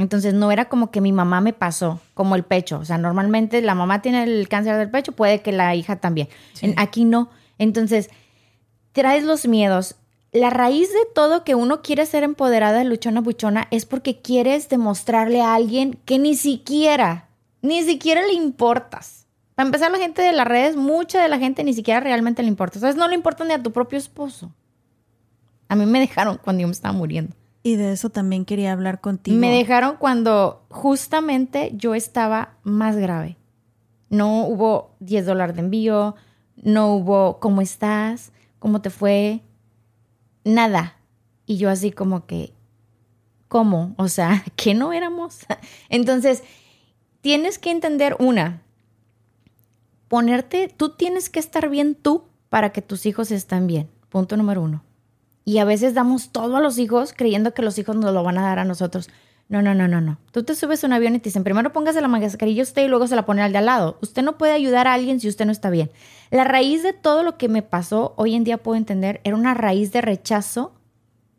[0.00, 2.78] Entonces no era como que mi mamá me pasó, como el pecho.
[2.78, 6.28] O sea, normalmente la mamá tiene el cáncer del pecho, puede que la hija también.
[6.78, 7.28] aquí no.
[7.58, 8.08] Entonces,
[8.92, 9.96] traes los miedos.
[10.32, 15.42] La raíz de todo que uno quiere ser empoderada, luchona, buchona, es porque quieres demostrarle
[15.42, 17.28] a alguien que ni siquiera,
[17.60, 19.26] ni siquiera le importas.
[19.54, 22.48] Para empezar, la gente de las redes, mucha de la gente ni siquiera realmente le
[22.48, 22.80] importa.
[22.80, 22.96] ¿Sabes?
[22.96, 24.50] No le importa ni a tu propio esposo.
[25.68, 27.34] A mí me dejaron cuando yo me estaba muriendo.
[27.62, 29.38] Y de eso también quería hablar contigo.
[29.38, 33.36] Me dejaron cuando justamente yo estaba más grave.
[34.08, 36.16] No hubo 10 dólares de envío,
[36.56, 38.32] no hubo ¿cómo estás?
[38.58, 39.42] ¿Cómo te fue?
[40.44, 40.96] Nada.
[41.46, 42.52] Y yo así como que,
[43.48, 43.94] ¿cómo?
[43.98, 45.40] O sea, que no éramos.
[45.90, 46.42] Entonces,
[47.20, 48.62] tienes que entender una,
[50.08, 53.88] ponerte, tú tienes que estar bien tú para que tus hijos estén bien.
[54.08, 54.82] Punto número uno.
[55.50, 58.38] Y a veces damos todo a los hijos creyendo que los hijos nos lo van
[58.38, 59.10] a dar a nosotros.
[59.48, 60.16] No, no, no, no, no.
[60.30, 62.86] Tú te subes a un avión y te dicen, primero póngase la mascarilla usted y
[62.86, 63.98] luego se la pone al de al lado.
[64.00, 65.90] Usted no puede ayudar a alguien si usted no está bien.
[66.30, 69.54] La raíz de todo lo que me pasó, hoy en día puedo entender, era una
[69.54, 70.72] raíz de rechazo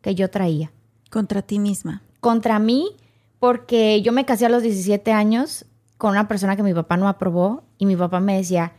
[0.02, 0.74] que yo traía.
[1.10, 2.02] Contra ti misma.
[2.19, 2.89] Contra mí,
[3.39, 5.63] porque yo me casé a los 17 años
[5.97, 8.74] con una persona que mi papá no aprobó y mi papá me decía,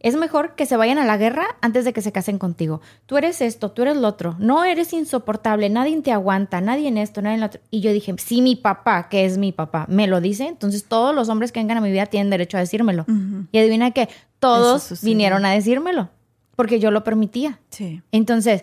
[0.00, 2.80] es mejor que se vayan a la guerra antes de que se casen contigo.
[3.06, 4.36] Tú eres esto, tú eres lo otro.
[4.38, 7.60] No eres insoportable, nadie te aguanta, nadie en esto, nadie en lo otro.
[7.70, 10.46] Y yo dije, sí, mi papá, que es mi papá, me lo dice.
[10.46, 13.06] Entonces todos los hombres que vengan a mi vida tienen derecho a decírmelo.
[13.52, 16.10] Y adivina que todos vinieron a decírmelo,
[16.54, 17.58] porque yo lo permitía.
[17.70, 18.02] Sí.
[18.12, 18.62] Entonces,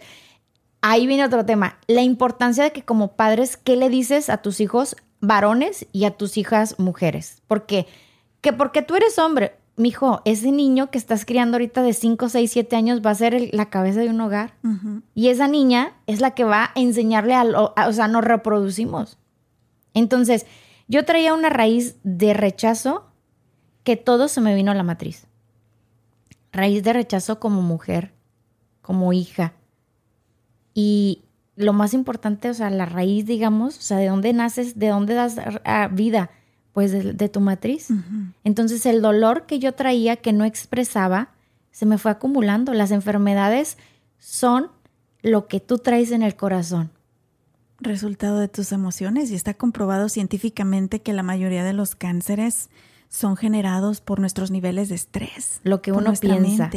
[0.81, 1.77] ahí viene otro tema.
[1.87, 6.11] La importancia de que como padres, ¿qué le dices a tus hijos varones y a
[6.11, 7.41] tus hijas mujeres?
[7.47, 7.87] Porque,
[8.41, 12.51] que porque tú eres hombre, mijo, ese niño que estás criando ahorita de 5, 6,
[12.51, 14.53] 7 años va a ser la cabeza de un hogar.
[15.15, 19.17] Y esa niña es la que va a enseñarle a, o sea, nos reproducimos.
[19.93, 20.45] Entonces,
[20.87, 23.05] yo traía una raíz de rechazo
[23.83, 25.27] que todo se me vino a la matriz.
[26.51, 28.13] Raíz de rechazo como mujer,
[28.81, 29.53] como hija.
[30.73, 31.23] Y
[31.55, 35.13] lo más importante, o sea, la raíz, digamos, o sea, de dónde naces, de dónde
[35.13, 35.37] das
[35.91, 36.29] vida
[36.73, 37.89] pues de, tu matriz.
[38.43, 41.29] Entonces el dolor que yo traía, que no expresaba,
[41.71, 42.73] se me fue acumulando.
[42.73, 43.77] Las enfermedades
[44.17, 44.69] son
[45.21, 46.89] lo que tú traes en el corazón.
[47.79, 52.69] Resultado de tus emociones y está comprobado científicamente que la mayoría de los cánceres
[53.07, 55.61] son generados por nuestros niveles de estrés.
[55.63, 56.71] Lo que uno piensa.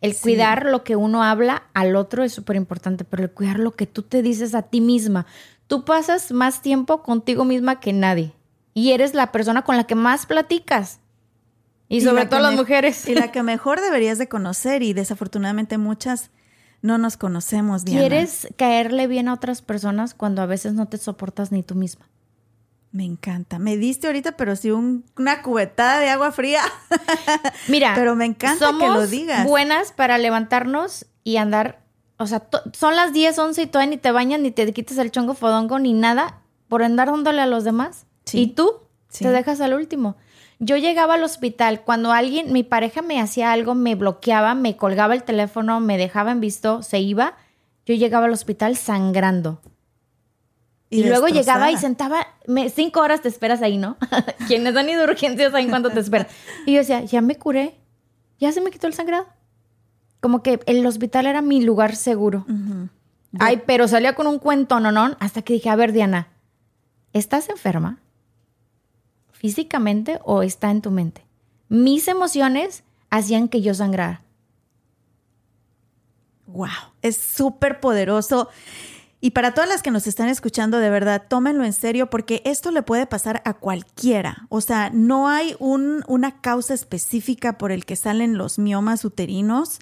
[0.00, 3.72] El cuidar lo que uno habla al otro es súper importante, pero el cuidar lo
[3.72, 5.26] que tú te dices a ti misma.
[5.66, 8.34] Tú pasas más tiempo contigo misma que nadie
[8.74, 11.00] y eres la persona con la que más platicas.
[11.88, 13.08] Y, sobre todo las mujeres.
[13.08, 16.30] Y la que mejor deberías de conocer y desafortunadamente muchas
[16.82, 18.00] no nos conocemos, Diana.
[18.00, 22.08] ¿Quieres caerle bien a otras personas cuando a veces no te soportas ni tú misma?
[22.90, 23.58] Me encanta.
[23.58, 26.62] Me diste ahorita, pero sí una cubetada de agua fría.
[27.68, 29.46] Mira, pero me encanta que lo digas.
[29.46, 31.80] buenas para levantarnos y andar.
[32.18, 35.10] O sea, son las 10, 11 y todavía ni te bañas, ni te quitas el
[35.10, 38.06] chongo fodongo, ni nada por andar dándole a los demás.
[38.32, 38.80] Y tú
[39.18, 40.16] te dejas al último.
[40.58, 45.14] Yo llegaba al hospital cuando alguien, mi pareja me hacía algo, me bloqueaba, me colgaba
[45.14, 47.36] el teléfono, me dejaba en visto, se iba.
[47.86, 49.60] Yo llegaba al hospital sangrando.
[50.90, 52.26] Y, luego llegaba y sentaba,
[52.72, 53.96] cinco horas te esperas ahí, ¿no?
[54.46, 56.28] Quienes han ido a urgencias saben cuánto te esperas.
[56.66, 57.80] Y yo decía, ya me curé,
[58.38, 59.26] ya se me quitó el sangrado.
[60.20, 62.46] Como que el hospital era mi lugar seguro.
[63.40, 66.28] Ay, pero salía con un cuento, no, no, hasta que dije, a ver, Diana,
[67.12, 67.98] ¿estás enferma?
[69.44, 71.26] Físicamente o está en tu mente.
[71.68, 74.22] Mis emociones hacían que yo sangrara.
[76.46, 76.70] Wow,
[77.02, 78.48] es súper poderoso.
[79.20, 82.70] Y para todas las que nos están escuchando, de verdad, tómenlo en serio porque esto
[82.70, 84.46] le puede pasar a cualquiera.
[84.48, 89.78] O sea, no hay un, una causa específica por el que salen los miomas uterinos.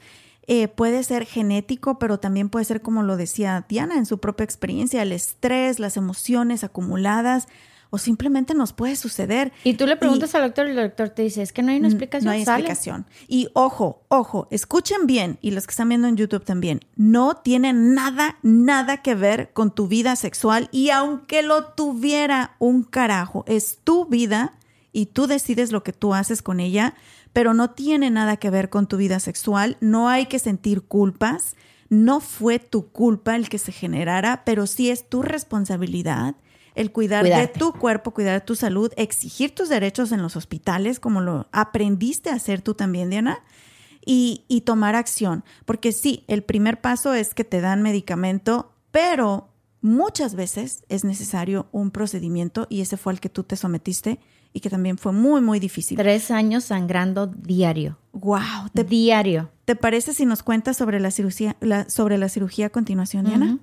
[0.49, 4.43] Eh, puede ser genético, pero también puede ser, como lo decía Diana en su propia
[4.43, 7.47] experiencia, el estrés, las emociones acumuladas
[7.95, 9.53] o simplemente nos puede suceder.
[9.65, 11.77] Y tú le preguntas al doctor y el doctor te dice, es que no hay
[11.77, 12.25] una explicación.
[12.25, 13.05] No hay explicación.
[13.29, 17.75] Y ojo, ojo, escuchen bien, y los que están viendo en YouTube también, no tiene
[17.75, 23.81] nada, nada que ver con tu vida sexual y aunque lo tuviera un carajo, es
[23.85, 24.55] tu vida
[24.91, 26.95] y tú decides lo que tú haces con ella,
[27.35, 31.57] pero no tiene nada que ver con tu vida sexual, no hay que sentir culpas,
[31.91, 36.37] no fue tu culpa el que se generara, pero sí es tu responsabilidad
[36.75, 41.01] el cuidar de tu cuerpo, cuidar de tu salud, exigir tus derechos en los hospitales,
[41.01, 43.43] como lo aprendiste a hacer tú también, Diana,
[44.05, 45.45] y, y tomar acción.
[45.65, 49.49] Porque sí, el primer paso es que te dan medicamento, pero
[49.81, 54.21] muchas veces es necesario un procedimiento y ese fue el que tú te sometiste
[54.53, 55.97] y que también fue muy, muy difícil.
[55.97, 57.99] Tres años sangrando diario.
[58.13, 58.71] Wow.
[58.87, 59.51] diario.
[59.65, 61.57] ¿Te parece si nos cuentas sobre la cirugía,
[61.89, 63.59] sobre la cirugía a continuación, Diana?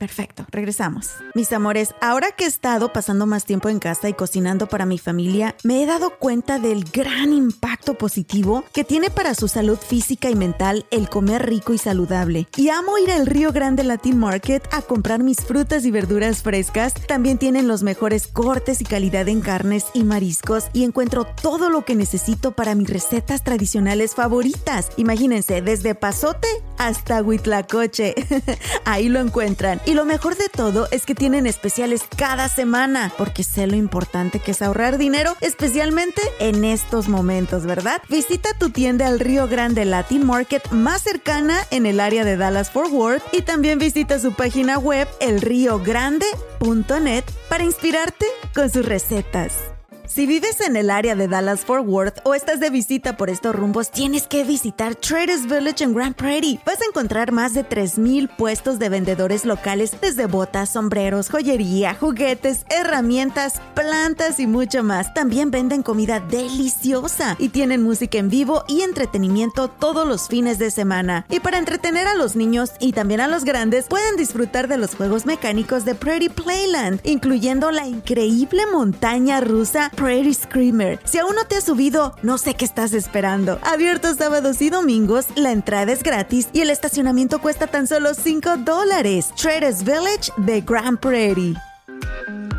[0.00, 1.10] Perfecto, regresamos.
[1.34, 4.96] Mis amores, ahora que he estado pasando más tiempo en casa y cocinando para mi
[4.96, 10.30] familia, me he dado cuenta del gran impacto positivo que tiene para su salud física
[10.30, 12.48] y mental el comer rico y saludable.
[12.56, 16.94] Y amo ir al Río Grande Latin Market a comprar mis frutas y verduras frescas.
[17.06, 21.84] También tienen los mejores cortes y calidad en carnes y mariscos y encuentro todo lo
[21.84, 24.92] que necesito para mis recetas tradicionales favoritas.
[24.96, 28.14] Imagínense, desde pasote hasta huitlacoche.
[28.86, 33.42] Ahí lo encuentran Y lo mejor de todo es que tienen especiales cada semana, porque
[33.42, 38.00] sé lo importante que es ahorrar dinero, especialmente en estos momentos, ¿verdad?
[38.08, 42.70] Visita tu tienda al Río Grande Latin Market más cercana en el área de Dallas
[42.70, 49.69] Fort Worth y también visita su página web elriogrande.net para inspirarte con sus recetas.
[50.12, 53.54] Si vives en el área de Dallas Fort Worth o estás de visita por estos
[53.54, 56.58] rumbos, tienes que visitar Traders Village en Grand Prairie.
[56.66, 62.66] Vas a encontrar más de 3.000 puestos de vendedores locales, desde botas, sombreros, joyería, juguetes,
[62.70, 65.14] herramientas, plantas y mucho más.
[65.14, 70.72] También venden comida deliciosa y tienen música en vivo y entretenimiento todos los fines de
[70.72, 71.24] semana.
[71.28, 74.96] Y para entretener a los niños y también a los grandes, pueden disfrutar de los
[74.96, 80.98] juegos mecánicos de Prairie Playland, incluyendo la increíble montaña rusa Prairie Screamer.
[81.04, 83.58] Si aún no te has subido, no sé qué estás esperando.
[83.62, 88.56] Abierto sábados y domingos, la entrada es gratis y el estacionamiento cuesta tan solo 5
[88.64, 89.30] dólares.
[89.36, 91.54] Traders Village de Grand Prairie.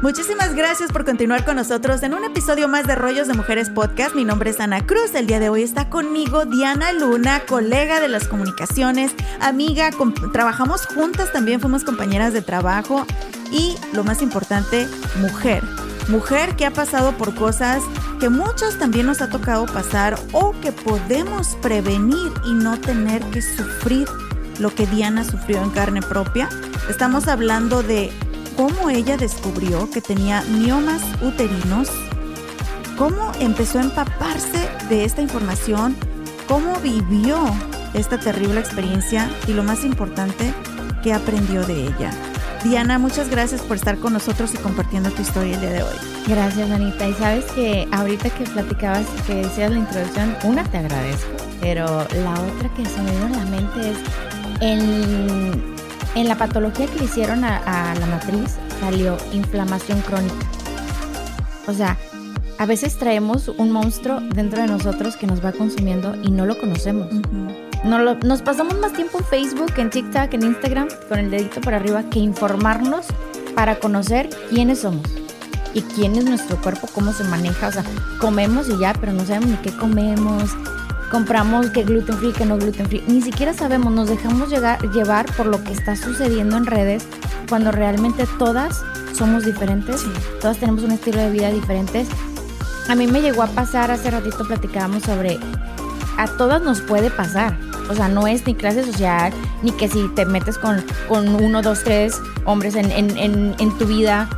[0.03, 4.13] Muchísimas gracias por continuar con nosotros en un episodio más de Rollos de Mujeres Podcast.
[4.13, 5.15] Mi nombre es Ana Cruz.
[5.15, 9.89] El día de hoy está conmigo Diana Luna, colega de las comunicaciones, amiga,
[10.31, 13.07] trabajamos juntas también, fuimos compañeras de trabajo
[13.51, 14.87] y, lo más importante,
[15.19, 15.63] mujer
[16.07, 17.83] mujer que ha pasado por cosas
[18.19, 23.41] que muchos también nos ha tocado pasar o que podemos prevenir y no tener que
[23.41, 24.07] sufrir
[24.59, 26.49] lo que Diana sufrió en carne propia.
[26.89, 28.11] Estamos hablando de
[28.55, 31.89] cómo ella descubrió que tenía miomas uterinos,
[32.97, 35.95] cómo empezó a empaparse de esta información,
[36.47, 37.39] cómo vivió
[37.93, 40.53] esta terrible experiencia y lo más importante,
[41.03, 42.30] qué aprendió de ella.
[42.63, 45.95] Diana, muchas gracias por estar con nosotros y compartiendo tu historia el día de hoy.
[46.27, 47.07] Gracias, Anita.
[47.07, 52.33] Y sabes que ahorita que platicabas, que decías la introducción, una te agradezco, pero la
[52.33, 53.97] otra que se me dio en la mente es
[54.61, 55.75] en,
[56.13, 60.45] en la patología que le hicieron a, la matriz salió inflamación crónica.
[61.65, 61.97] O sea,
[62.59, 66.59] a veces traemos un monstruo dentro de nosotros que nos va consumiendo y no lo
[66.59, 67.07] conocemos
[67.83, 72.03] nos, pasamos más tiempo en Facebook, en TikTok, en Instagram, con el dedito para arriba,
[72.03, 73.07] que informarnos
[73.55, 75.05] para conocer quiénes somos
[75.73, 77.67] y quién es nuestro cuerpo, cómo se maneja.
[77.67, 77.83] O sea,
[78.19, 80.51] comemos y ya, pero no sabemos ni qué comemos.
[81.09, 83.03] Compramos que gluten free, que no gluten free.
[83.07, 87.05] Ni siquiera sabemos, nos dejamos llegar, llevar por lo que está sucediendo en redes
[87.49, 88.81] cuando realmente todas
[89.13, 90.05] somos diferentes.
[90.39, 92.05] Todas tenemos un estilo de vida diferente.
[92.87, 95.39] A mí me llegó a pasar, hace ratito platicábamos sobre,
[96.17, 97.57] a todas nos puede pasar.
[97.89, 101.61] O sea, no es ni clase social, ni que si te metes con, con uno,
[101.61, 104.29] dos, tres hombres en, en tu vida.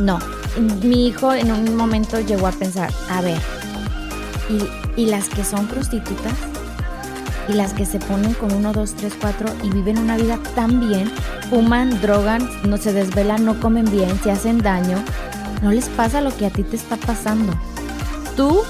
[0.00, 0.18] No.
[0.82, 3.38] Mi hijo en un momento llegó a pensar, a ver,
[4.48, 6.34] ¿y, y las que son prostitutas?
[7.48, 10.80] y las que se ponen con uno, dos, tres, cuatro y viven una vida tan
[10.86, 11.10] bien,
[11.48, 15.02] fuman, drogan, no se desvelan, no comen bien, se hacen daño,
[15.62, 17.54] no les pasa lo que a ti te está pasando.
[18.36, 18.60] Tú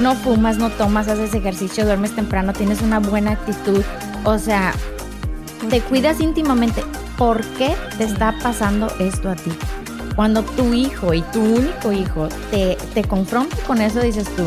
[0.00, 3.82] no fumas, no tomas, haces ejercicio, duermes temprano, tienes una buena actitud,
[4.24, 4.72] o sea,
[5.70, 6.82] te cuidas íntimamente.
[7.16, 9.50] ¿Por qué te está pasando esto a ti?
[10.14, 14.46] Cuando tu hijo y tu único hijo te, te confronta con eso, dices tú,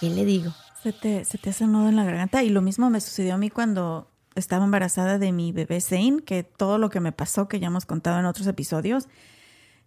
[0.00, 0.52] ¿qué le digo?
[0.82, 3.34] Se te, se te hace un nudo en la garganta y lo mismo me sucedió
[3.34, 7.48] a mí cuando estaba embarazada de mi bebé Zane, que todo lo que me pasó,
[7.48, 9.08] que ya hemos contado en otros episodios,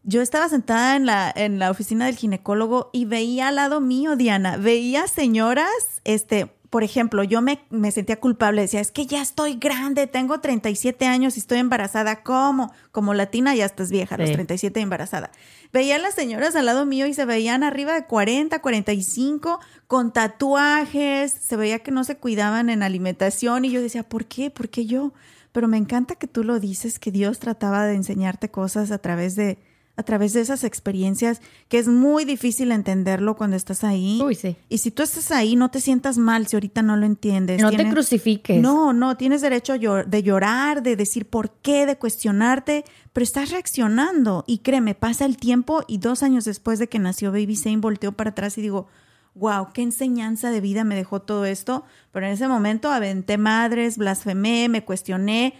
[0.03, 4.15] yo estaba sentada en la, en la oficina del ginecólogo y veía al lado mío,
[4.15, 5.69] Diana, veía señoras,
[6.03, 10.39] este, por ejemplo, yo me, me, sentía culpable, decía, es que ya estoy grande, tengo
[10.39, 12.23] 37 años y estoy embarazada.
[12.23, 12.73] ¿Cómo?
[12.91, 15.29] Como latina ya estás vieja, los 37 embarazada.
[15.71, 20.13] Veía a las señoras al lado mío y se veían arriba de 40, 45, con
[20.13, 24.49] tatuajes, se veía que no se cuidaban en alimentación y yo decía, ¿por qué?
[24.49, 25.13] ¿Por qué yo?
[25.51, 29.35] Pero me encanta que tú lo dices, que Dios trataba de enseñarte cosas a través
[29.35, 29.59] de
[29.95, 34.19] a través de esas experiencias que es muy difícil entenderlo cuando estás ahí.
[34.23, 34.55] Uy, sí.
[34.67, 37.61] Y si tú estás ahí, no te sientas mal si ahorita no lo entiendes.
[37.61, 38.59] No te crucifiques.
[38.59, 44.43] No, no, tienes derecho de llorar, de decir por qué, de cuestionarte, pero estás reaccionando.
[44.47, 48.13] Y créeme, pasa el tiempo y dos años después de que nació Baby Zane, volteo
[48.13, 48.87] para atrás y digo,
[49.35, 51.83] wow, qué enseñanza de vida me dejó todo esto.
[52.11, 55.53] Pero en ese momento aventé madres, blasfemé, me cuestioné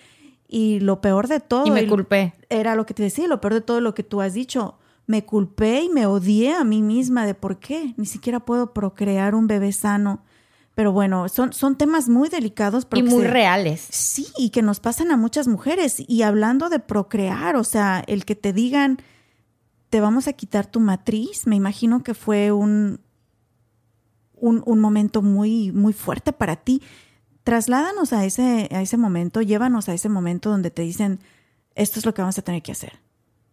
[0.53, 1.65] y lo peor de todo.
[1.65, 2.35] Y me culpé.
[2.47, 4.77] Era lo que te decía, lo peor de todo lo que tú has dicho.
[5.07, 7.95] Me culpé y me odié a mí misma de por qué.
[7.97, 10.21] Ni siquiera puedo procrear un bebé sano.
[10.75, 12.87] Pero bueno, son, son temas muy delicados.
[12.93, 13.87] Y muy reales.
[13.89, 16.03] Sí, y que nos pasan a muchas mujeres.
[16.07, 18.99] Y hablando de procrear, o sea, el que te digan,
[19.89, 22.99] te vamos a quitar tu matriz, me imagino que fue un,
[24.35, 26.83] un, un momento muy, muy fuerte para ti.
[27.43, 31.19] Trasládanos a ese, a ese momento, llévanos a ese momento donde te dicen,
[31.75, 32.93] esto es lo que vamos a tener que hacer?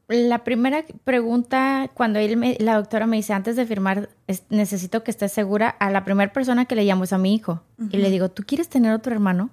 [0.09, 5.03] La primera pregunta, cuando él me- la doctora me dice, antes de firmar, es- necesito
[5.05, 7.63] que estés segura, a la primera persona que le llamo es a mi hijo.
[7.91, 9.51] Y le digo, ¿tú quieres tener otro hermano?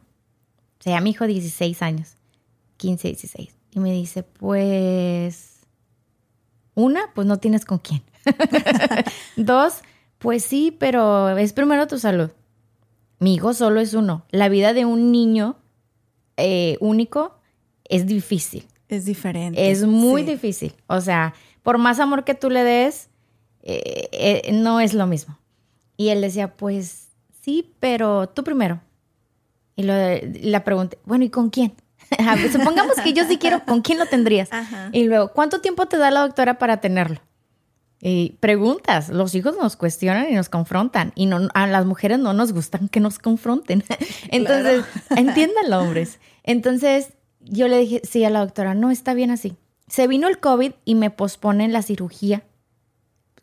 [0.79, 2.15] O sea, mi hijo 16 años,
[2.77, 3.49] 15, 16.
[3.71, 5.57] Y me dice, pues,
[6.75, 8.01] una, pues no tienes con quién.
[9.35, 9.81] Dos,
[10.19, 12.31] pues sí, pero es primero tu salud.
[13.19, 14.25] Mi hijo solo es uno.
[14.31, 15.57] La vida de un niño
[16.37, 17.39] eh, único
[17.85, 18.67] es difícil.
[18.89, 19.71] Es diferente.
[19.71, 20.31] Es muy Sí.
[20.31, 20.73] difícil.
[20.87, 23.09] O sea, por más amor que tú le des,
[23.63, 25.37] eh, eh, no es lo mismo.
[25.97, 27.09] Y él decía, pues
[27.41, 28.79] sí, pero tú primero.
[29.75, 29.93] Y lo,
[30.41, 31.73] la pregunté, bueno, ¿y con quién?
[32.51, 34.51] Supongamos que yo sí quiero, ¿con quién lo tendrías?
[34.53, 34.89] Ajá.
[34.93, 37.19] Y luego, ¿cuánto tiempo te da la doctora para tenerlo?
[38.39, 42.53] Preguntas, los hijos nos cuestionan y nos confrontan y no, a las mujeres no nos
[42.53, 43.83] gustan que nos confronten.
[44.29, 44.85] Entonces,
[45.15, 46.19] entiéndanlo, hombres.
[46.43, 49.55] Entonces, yo le dije, sí, a la doctora, no, está bien así.
[49.87, 52.43] Se vino el COVID y me posponen la cirugía.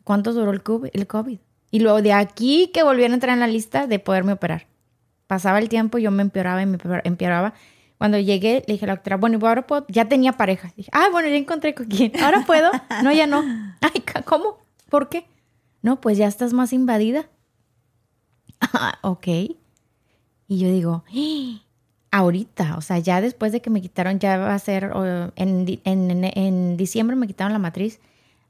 [0.03, 1.39] ¿Cuánto duró el COVID?
[1.71, 4.67] Y luego de aquí que volvieron a entrar en la lista de poderme operar.
[5.27, 7.53] Pasaba el tiempo, yo me empeoraba y me empeor- empeoraba.
[7.97, 9.85] Cuando llegué, le dije a la doctora, bueno, ¿y ahora puedo?
[9.87, 10.71] Ya tenía pareja.
[10.75, 12.11] Dije, ah, bueno, ya encontré con quién.
[12.21, 12.69] ¿Ahora puedo?
[13.03, 13.41] No, ya no.
[13.81, 14.57] Ay, ¿cómo?
[14.89, 15.25] ¿Por qué?
[15.81, 17.29] No, pues ya estás más invadida.
[18.61, 19.27] Ah, ok.
[20.47, 21.03] Y yo digo,
[22.11, 24.91] "Ah, ahorita, o sea, ya después de que me quitaron, ya va a ser,
[25.35, 27.99] en, en, en- diciembre me quitaron la matriz.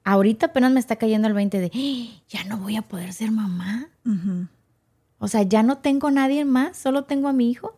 [0.04, 3.32] Ahorita apenas me está cayendo el 20 de, "Ah, ya no voy a poder ser
[3.32, 3.90] mamá.
[5.20, 7.76] O sea, ya no tengo nadie más, solo tengo a mi hijo.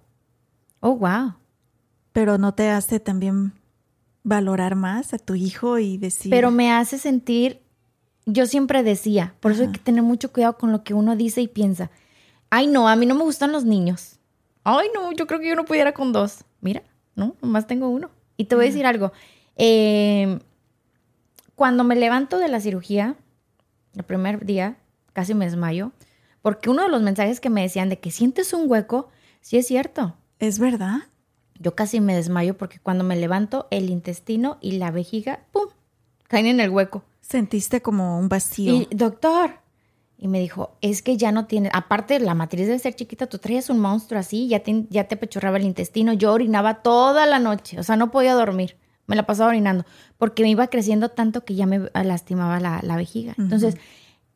[0.81, 1.33] Oh, wow.
[2.17, 3.53] Pero no te hace también
[4.23, 6.31] valorar más a tu hijo y decir.
[6.31, 7.61] Pero me hace sentir,
[8.25, 11.41] yo siempre decía, por eso hay que tener mucho cuidado con lo que uno dice
[11.41, 11.91] y piensa.
[12.49, 14.17] Ay, no, a mí no me gustan los niños.
[14.63, 16.43] Ay, no, yo creo que yo no pudiera con dos.
[16.59, 16.81] Mira,
[17.13, 18.09] no, nomás tengo uno.
[18.35, 19.11] Y te voy a decir algo.
[19.55, 20.39] Eh,
[21.53, 23.15] cuando me levanto de la cirugía,
[23.93, 24.77] el primer día,
[25.13, 25.91] casi me desmayo,
[26.41, 29.11] porque uno de los mensajes que me decían de que sientes un hueco,
[29.41, 30.15] sí es cierto.
[30.39, 31.01] ¿Es verdad?
[31.59, 35.69] Yo casi me desmayo porque cuando me levanto, el intestino y la vejiga, ¡pum!,
[36.27, 37.03] caen en el hueco.
[37.21, 38.73] Sentiste como un vacío.
[38.73, 39.59] Y, doctor,
[40.17, 43.37] y me dijo, es que ya no tiene, aparte la matriz de ser chiquita, tú
[43.37, 47.39] traías un monstruo así, ya te, ya te apechurraba el intestino, yo orinaba toda la
[47.39, 49.85] noche, o sea, no podía dormir, me la pasaba orinando,
[50.17, 53.35] porque me iba creciendo tanto que ya me lastimaba la, la vejiga.
[53.37, 53.75] Entonces,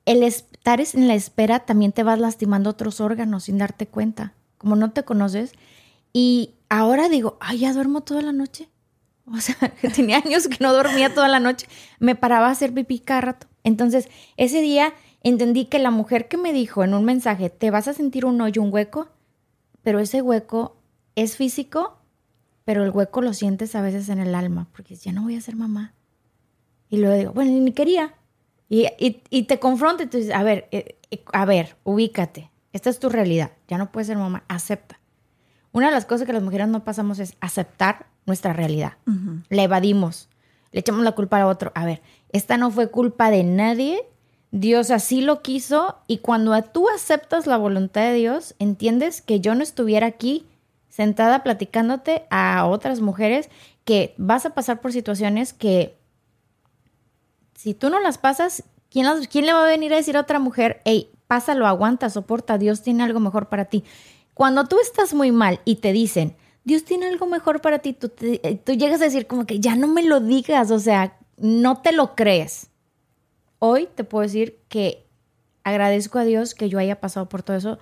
[0.06, 4.76] el estar en la espera también te vas lastimando otros órganos sin darte cuenta, como
[4.76, 5.54] no te conoces.
[6.14, 8.70] Y ahora digo, ay, ya duermo toda la noche.
[9.26, 11.68] O sea, que tenía años que no dormía toda la noche.
[12.00, 13.48] Me paraba a hacer pipí cada rato.
[13.64, 14.08] Entonces,
[14.38, 17.94] ese día entendí que la mujer que me dijo en un mensaje, te vas a
[17.94, 19.10] sentir un hoyo, un hueco,
[19.84, 20.78] pero ese hueco
[21.16, 21.98] es físico,
[22.64, 25.42] pero el hueco lo sientes a veces en el alma, porque ya no voy a
[25.42, 25.94] ser mamá.
[26.90, 28.16] Y luego digo, bueno, ni quería.
[28.70, 32.50] Y, y, y te confronta dices, a ver, eh, eh, a ver, ubícate.
[32.72, 33.52] Esta es tu realidad.
[33.68, 34.46] Ya no puedes ser mamá.
[34.48, 35.01] Acepta.
[35.74, 38.94] Una de las cosas que las mujeres no pasamos es aceptar nuestra realidad.
[39.50, 40.28] La evadimos.
[40.72, 41.72] Le echamos la culpa a otro.
[41.76, 42.02] A ver,
[42.32, 44.04] esta no fue culpa de nadie.
[44.52, 45.98] Dios así lo quiso.
[46.08, 50.46] Y cuando tú aceptas la voluntad de Dios, entiendes que yo no estuviera aquí
[50.90, 53.50] sentada platicándote a otras mujeres
[53.86, 55.98] que vas a pasar por situaciones que
[57.56, 60.22] si tú no las pasas, ¿quién, las- quién le va a venir a decir a
[60.22, 63.84] otra mujer, hey, pásalo, aguanta, soporta, Dios tiene algo mejor para ti?
[64.42, 68.56] Cuando tú estás muy mal y te dicen, Dios tiene algo mejor para ti, eh,
[68.56, 71.92] tú llegas a decir como que ya no me lo digas, o sea, no te
[71.92, 72.72] lo crees.
[73.60, 75.06] Hoy te puedo decir que
[75.64, 77.78] agradezco a Dios que yo haya pasado por todo eso.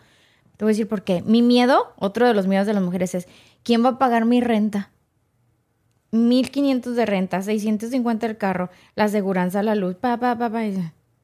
[0.57, 1.22] Te voy a decir por qué.
[1.22, 3.30] Mi miedo, otro de los miedos de las mujeres es,
[3.64, 4.91] ¿quién va a pagar mi renta?
[6.12, 10.64] 1500 de renta, 650 el carro, la aseguranza, la luz, pa, pa, pa, pa.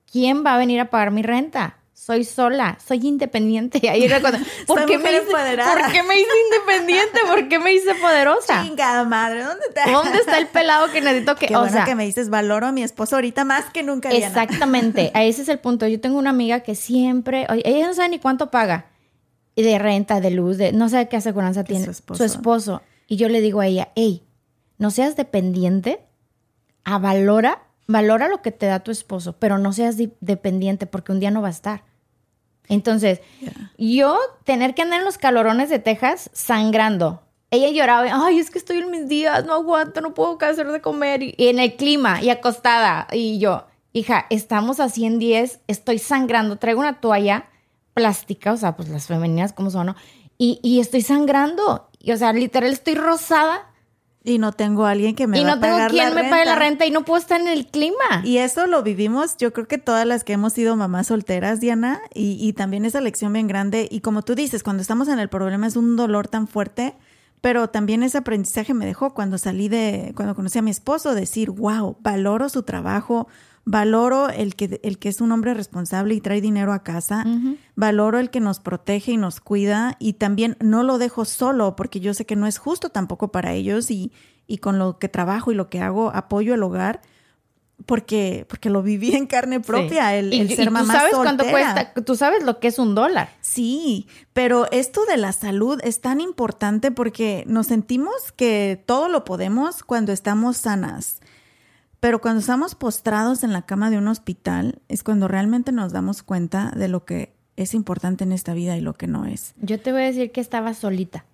[0.10, 1.80] ¿Quién va a venir a pagar mi renta?
[1.98, 3.80] Soy sola, soy independiente.
[3.90, 5.22] Ahí era cuando, ¿por, qué me hice.
[5.24, 7.20] ¿Por qué me hice independiente?
[7.26, 8.64] ¿Por qué me hice poderosa?
[8.64, 9.90] Chingada madre, ¿dónde está?
[9.90, 12.68] ¿Dónde está el pelado que necesito que, Qué o bueno sea, que me dices, valoro
[12.68, 14.10] a mi esposo ahorita más que nunca.
[14.10, 14.28] Diana.
[14.28, 15.88] Exactamente, a ese es el punto.
[15.88, 18.88] Yo tengo una amiga que siempre, ella no sabe ni cuánto paga
[19.56, 22.18] de renta, de luz, de no sabe qué aseguranza Que tiene su esposo.
[22.18, 22.82] su esposo.
[23.08, 24.28] Y yo le digo a ella, hey,
[24.78, 26.02] no seas dependiente,
[26.84, 27.00] a
[27.88, 31.32] valora, lo que te da tu esposo, pero no seas di- dependiente porque un día
[31.32, 31.84] no va a estar.
[32.68, 33.22] Entonces,
[33.78, 37.22] yo tener que andar en los calorones de Texas sangrando.
[37.52, 40.82] Ella lloraba, ay, es que estoy en mis días, no aguanto, no puedo hacer de
[40.82, 41.22] comer.
[41.22, 43.08] Y, y en el clima y acostada.
[43.12, 47.46] Y yo, hija, estamos a 110, estoy sangrando, traigo una toalla
[47.94, 49.96] plástica, o sea, pues las femeninas como son, ¿no?
[50.40, 51.88] Y, y estoy sangrando.
[52.00, 53.68] Y, o sea, literal estoy rosada
[54.28, 56.46] Y no tengo a alguien que me y va no a tengo quien me pague
[56.46, 56.56] la renta.
[56.56, 57.96] renta y no puedo estar en el clima.
[58.24, 62.02] Y eso lo vivimos, yo creo que todas las que hemos sido mamás solteras, Diana,
[62.14, 63.88] y, y también esa lección bien grande.
[63.92, 66.96] Y como tú dices, cuando estamos en el problema es un dolor tan fuerte,
[67.42, 71.52] pero también ese aprendizaje me dejó cuando salí de, cuando conocí a mi esposo, decir,
[71.52, 73.28] wow, valoro su trabajo,
[73.66, 77.26] valoro el que, el que es un hombre responsable y trae dinero a casa,
[77.76, 82.00] valoro el que nos protege y nos cuida y también no lo dejo solo porque
[82.00, 84.12] yo sé que no es justo tampoco para ellos y,
[84.48, 87.02] y con lo que trabajo y lo que hago apoyo el hogar
[87.86, 90.16] porque, porque lo viví en carne propia, Sí.
[90.18, 92.96] el, el y ser tú mamá sabes cuánto cuesta, tú sabes lo que es un
[92.96, 93.30] dólar.
[93.42, 99.26] Sí, pero esto de la salud es tan importante porque nos sentimos que todo lo
[99.26, 101.20] podemos cuando estamos sanas.
[102.06, 106.22] Pero cuando estamos postrados en la cama de un hospital es cuando realmente nos damos
[106.22, 109.56] cuenta de lo que es importante en esta vida y lo que no es.
[109.60, 111.26] Yo te voy a decir que estaba solita.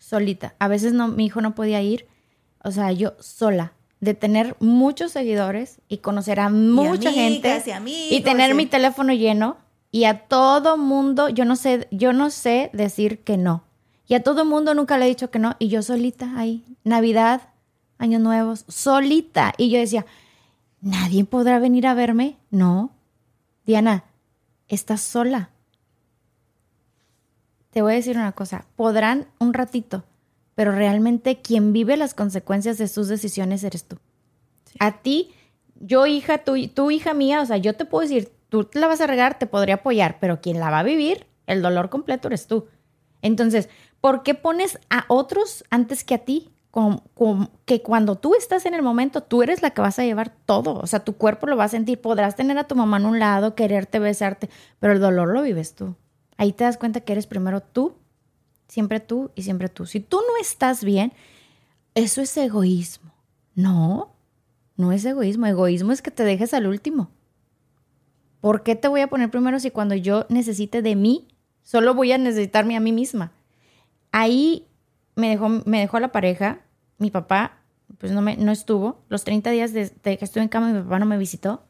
[0.00, 0.56] Solita.
[0.58, 2.08] A veces no, mi hijo no podía ir.
[2.64, 3.74] O sea, yo sola.
[4.00, 7.62] De tener muchos seguidores y conocer a mucha amigas gente.
[7.64, 9.56] y amigos, y tener y- mi teléfono lleno.
[9.92, 13.62] Y a todo mundo, yo no sé, yo no sé decir que no.
[14.08, 15.54] Y a todo mundo nunca le he dicho que no.
[15.60, 16.64] Y yo solita ahí.
[16.82, 17.42] Navidad,
[18.02, 19.52] Años Nuevos, solita.
[19.56, 20.04] Y yo decía,
[20.80, 22.36] ¿nadie podrá venir a verme?
[22.50, 22.90] No.
[23.64, 24.04] Diana,
[24.68, 25.50] estás sola
[27.72, 30.04] te voy a decir una cosa, podrán un ratito,
[30.54, 33.96] pero realmente quien vive las consecuencias de sus decisiones eres tú.
[34.78, 35.32] A ti,
[35.80, 39.00] yo hija, tú, tú hija mía, o sea, yo te puedo decir, tú la vas
[39.00, 42.46] a regar, te podría apoyar, pero quien la va a vivir, el dolor completo eres
[42.46, 42.66] tú.
[43.22, 43.70] Entonces,
[44.02, 46.50] ¿por qué pones a otros antes que a ti?
[46.72, 47.02] Con-
[47.66, 50.74] que cuando tú estás en el momento, tú eres la que vas a llevar todo.
[50.80, 52.00] O sea, tu cuerpo lo va a sentir.
[52.00, 54.48] Podrás tener a tu mamá en un lado, quererte, besarte,
[54.80, 55.94] pero el dolor lo vives tú.
[56.38, 57.94] Ahí te das cuenta que eres primero tú,
[58.68, 59.84] siempre tú y siempre tú.
[59.84, 61.12] Si tú no estás bien,
[61.94, 63.12] eso es egoísmo.
[63.54, 64.14] No,
[64.78, 65.44] no es egoísmo.
[65.46, 67.10] Egoísmo es que te dejes al último.
[68.40, 71.28] ¿Por qué te voy a poner primero si cuando yo necesite de mí,
[71.62, 73.32] solo voy a necesitarme a mí misma?
[74.10, 74.66] Ahí
[75.14, 76.60] me dejó, me dejó la pareja,
[76.98, 77.58] mi papá,
[77.98, 79.02] pues no, me, no estuvo.
[79.08, 81.62] Los 30 días desde que estuve en cama, mi papá no me visitó.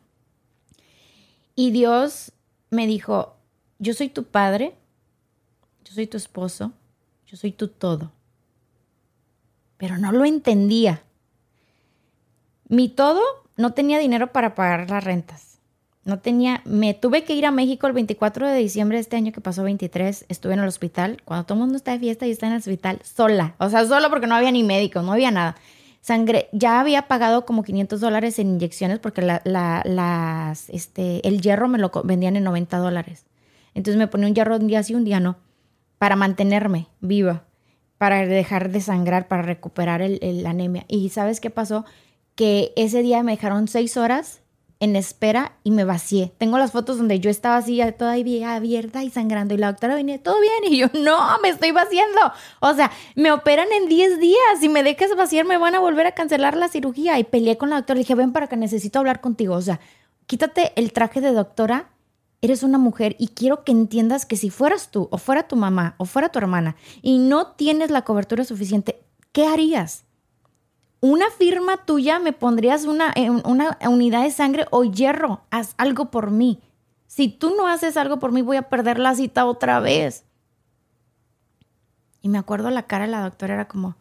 [1.55, 2.33] Y Dios
[2.71, 3.37] me dijo,
[3.79, 4.75] yo soy tu padre,
[5.85, 6.73] yo soy tu esposo,
[7.27, 8.13] yo soy tu todo.
[9.77, 11.03] Pero no lo entendía.
[12.69, 13.21] Mi todo
[13.57, 15.52] no tenía dinero para pagar las rentas.
[16.05, 19.31] No tenía, me tuve que ir a México el 24 de diciembre de este año
[19.31, 22.33] que pasó 23, estuve en el hospital, cuando todo el mundo está de fiesta y
[22.33, 25.31] está en el hospital, sola, o sea, sola porque no había ni médicos, no había
[25.31, 25.55] nada.
[26.01, 31.41] Sangre, ya había pagado como 500 dólares en inyecciones porque la, la- las, este, el
[31.41, 33.25] hierro me lo vendían en 90 dólares.
[33.75, 35.37] Entonces me ponía un hierro un día sí, un día no,
[35.99, 37.45] para mantenerme viva,
[37.99, 40.85] para dejar de sangrar, para recuperar el, el anemia.
[40.89, 41.85] ¿Y sabes qué pasó?
[42.35, 44.41] Que ese día me dejaron seis horas
[44.83, 46.33] en espera y me vacié.
[46.39, 49.55] Tengo las fotos donde yo estaba así, todavía abierta y sangrando.
[49.55, 50.53] Y la doctora venía, ¿todo bien?
[50.73, 52.21] Y yo, no, me estoy vaciando.
[52.59, 54.41] O sea, me operan en 10 días.
[54.59, 57.17] Si me dejas vaciar, me van a volver a cancelar la cirugía.
[57.21, 57.95] Y peleé con la doctora.
[57.95, 59.55] Le dije, ven para que necesito hablar contigo.
[59.55, 59.79] O sea,
[60.27, 61.91] quítate el traje de doctora.
[62.41, 65.95] Eres una mujer y quiero que entiendas que si fueras tú, o fuera tu mamá,
[65.99, 70.07] o fuera tu hermana, y no tienes la cobertura suficiente, ¿qué harías?
[71.03, 73.13] Una firma tuya me pondrías una,
[73.45, 75.43] una unidad de sangre o hierro.
[75.51, 76.61] Haz algo por mí.
[77.09, 80.25] Si tú no haces algo por mí, voy a perder la cita otra vez.
[82.21, 83.97] Y me acuerdo la cara de la doctora, era como,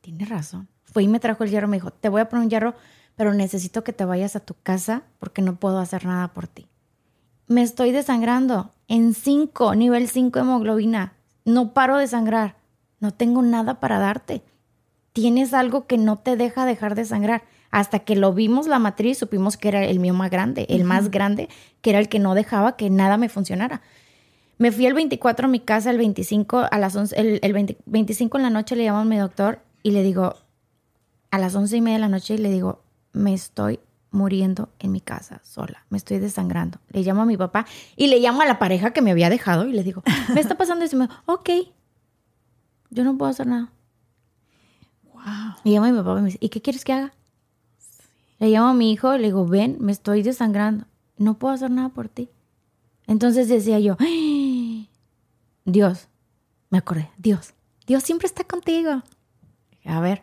[0.00, 0.68] tienes razón.
[0.84, 2.74] Fue y me trajo el hierro, me dijo, te voy a poner un hierro,
[3.16, 6.68] pero necesito que te vayas a tu casa porque no puedo hacer nada por ti.
[7.48, 11.14] Me estoy desangrando en 5, nivel 5 hemoglobina.
[11.44, 12.54] No paro de sangrar.
[13.00, 14.44] No tengo nada para darte
[15.16, 17.42] tienes algo que no te deja dejar de sangrar.
[17.70, 21.10] Hasta que lo vimos la matriz, supimos que era el mío más grande, el más
[21.10, 21.48] grande,
[21.80, 23.80] que era el que no dejaba que nada me funcionara.
[24.58, 27.78] Me fui el 24 a mi casa, el 25 a las 11, el, el 20
[27.86, 30.34] 25 en la noche le llamo a mi doctor y le digo,
[31.30, 32.82] a las 11 y media de la noche, y le digo,
[33.14, 36.78] me estoy muriendo en mi casa sola, me estoy desangrando.
[36.90, 37.64] Le llamo a mi papá
[37.96, 40.02] y le llamo a la pareja que me había dejado y le digo,
[40.34, 40.94] me está pasando eso.
[40.96, 41.50] Y me dijo, ok,
[42.90, 43.72] yo no puedo hacer nada.
[45.64, 47.12] Y llamo a mi papá y me dice, ¿y qué quieres que haga?
[48.38, 50.84] Le llamo a mi hijo le digo, ven, me estoy desangrando.
[51.16, 52.28] No puedo hacer nada por ti.
[53.06, 54.88] Entonces decía yo, "Ay,
[55.64, 56.08] Dios,
[56.70, 57.54] me acordé, Dios,
[57.86, 59.02] Dios siempre está contigo.
[59.84, 60.22] A ver,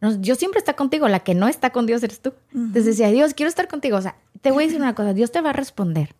[0.00, 2.32] no, Dios siempre está contigo, la que no está con Dios eres tú.
[2.54, 3.96] Entonces decía, Dios, quiero estar contigo.
[3.96, 6.14] O sea, te voy a decir una cosa, Dios te va a responder.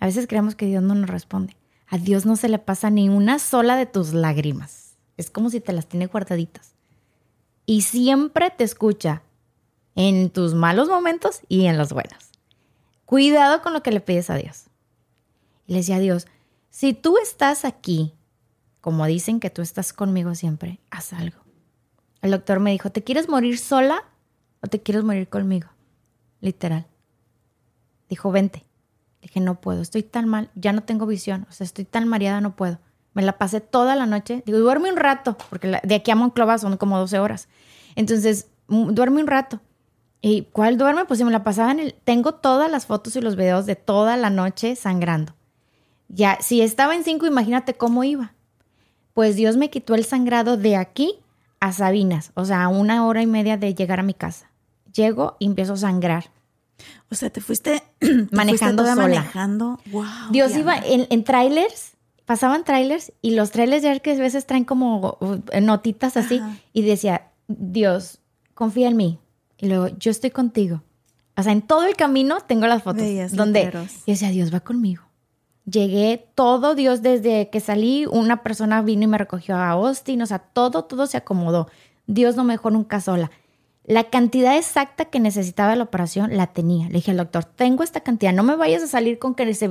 [0.00, 1.56] A veces creemos que Dios no nos responde.
[1.86, 4.79] A Dios no se le pasa ni una sola de tus lágrimas.
[5.20, 6.72] Es como si te las tiene guardaditas.
[7.66, 9.22] y siempre te escucha
[9.94, 12.30] en tus malos momentos y en los buenos.
[13.04, 14.64] Cuidado con lo que le pides a Dios.
[15.66, 16.26] Le decía a Dios,
[16.70, 18.14] si tú estás aquí,
[18.80, 21.38] como dicen que tú estás conmigo siempre, haz algo.
[22.22, 24.02] El doctor me dijo, ¿te quieres morir sola
[24.62, 25.68] o te quieres morir conmigo?
[26.40, 26.86] Literal.
[28.08, 28.64] Dijo, vente.
[29.20, 32.40] Dije, no puedo, estoy tan mal, ya no tengo visión, o sea, estoy tan mareada,
[32.40, 32.78] no puedo.
[33.12, 34.42] Me la pasé toda la noche.
[34.46, 37.48] Digo, duerme un rato, porque de aquí a Monclova son como 12 horas.
[37.96, 39.60] Entonces, duerme un rato.
[40.22, 41.06] ¿Y cuál duerme?
[41.06, 41.94] Pues si me la pasaba en el...
[42.04, 45.34] Tengo todas las fotos y los videos de toda la noche sangrando.
[46.08, 48.34] Ya, si estaba en 5, imagínate cómo iba.
[49.14, 51.20] Pues Dios me quitó el sangrado de aquí
[51.60, 54.50] a Sabinas, o sea, a una hora y media de llegar a mi casa.
[54.92, 56.30] Llego y empiezo a sangrar.
[57.10, 57.82] O sea, te fuiste
[58.32, 58.96] manejando sola.
[58.96, 59.78] manejando.
[59.90, 61.92] Wow, Dios iba en, en trailers,
[62.30, 66.40] pasaban trailers y los trailers ya que a veces traen como uh, notitas así
[66.72, 68.20] y decía, Dios,
[68.54, 69.18] confía en mí.
[69.58, 70.80] Y luego, yo estoy contigo.
[71.36, 73.02] O sea, en todo el camino tengo las fotos
[73.32, 73.72] donde
[74.06, 75.02] y decía, Dios va conmigo.
[75.64, 80.26] Llegué todo, Dios, desde que salí, una persona vino y me recogió a Austin, o
[80.26, 81.66] sea, todo, todo se acomodó.
[82.06, 83.32] Dios no me dejó nunca sola.
[83.82, 86.86] La cantidad exacta que necesitaba la operación la tenía.
[86.86, 89.66] Le dije al doctor, tengo esta cantidad, no me vayas a salir con que se,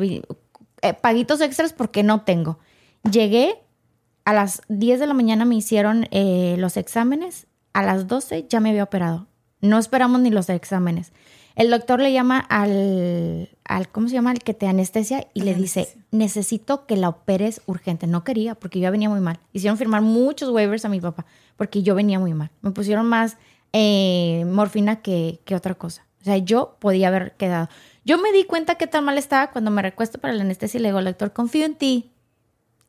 [0.82, 2.60] eh, paguitos extras porque no tengo.
[3.10, 3.56] Llegué,
[4.26, 8.60] a las 10 de la mañana me hicieron eh, los exámenes, a las 12 ya
[8.60, 9.28] me había operado.
[9.62, 11.12] No esperamos ni los exámenes.
[11.56, 14.32] El doctor le llama al, al ¿cómo se llama?
[14.32, 18.08] Al que te anestesia y le dice, necesito que la operes urgente.
[18.08, 19.40] No quería porque yo venía muy mal.
[19.52, 21.26] Hicieron firmar muchos waivers a mi papá
[21.58, 22.52] porque yo venía muy mal.
[22.62, 23.36] Me pusieron más
[23.74, 26.06] eh, morfina que, que otra cosa.
[26.22, 27.68] O sea, yo podía haber quedado.
[28.06, 30.82] Yo me di cuenta que tan mal estaba cuando me recuesto para la anestesia y
[30.82, 32.12] le digo al doctor, confío en ti.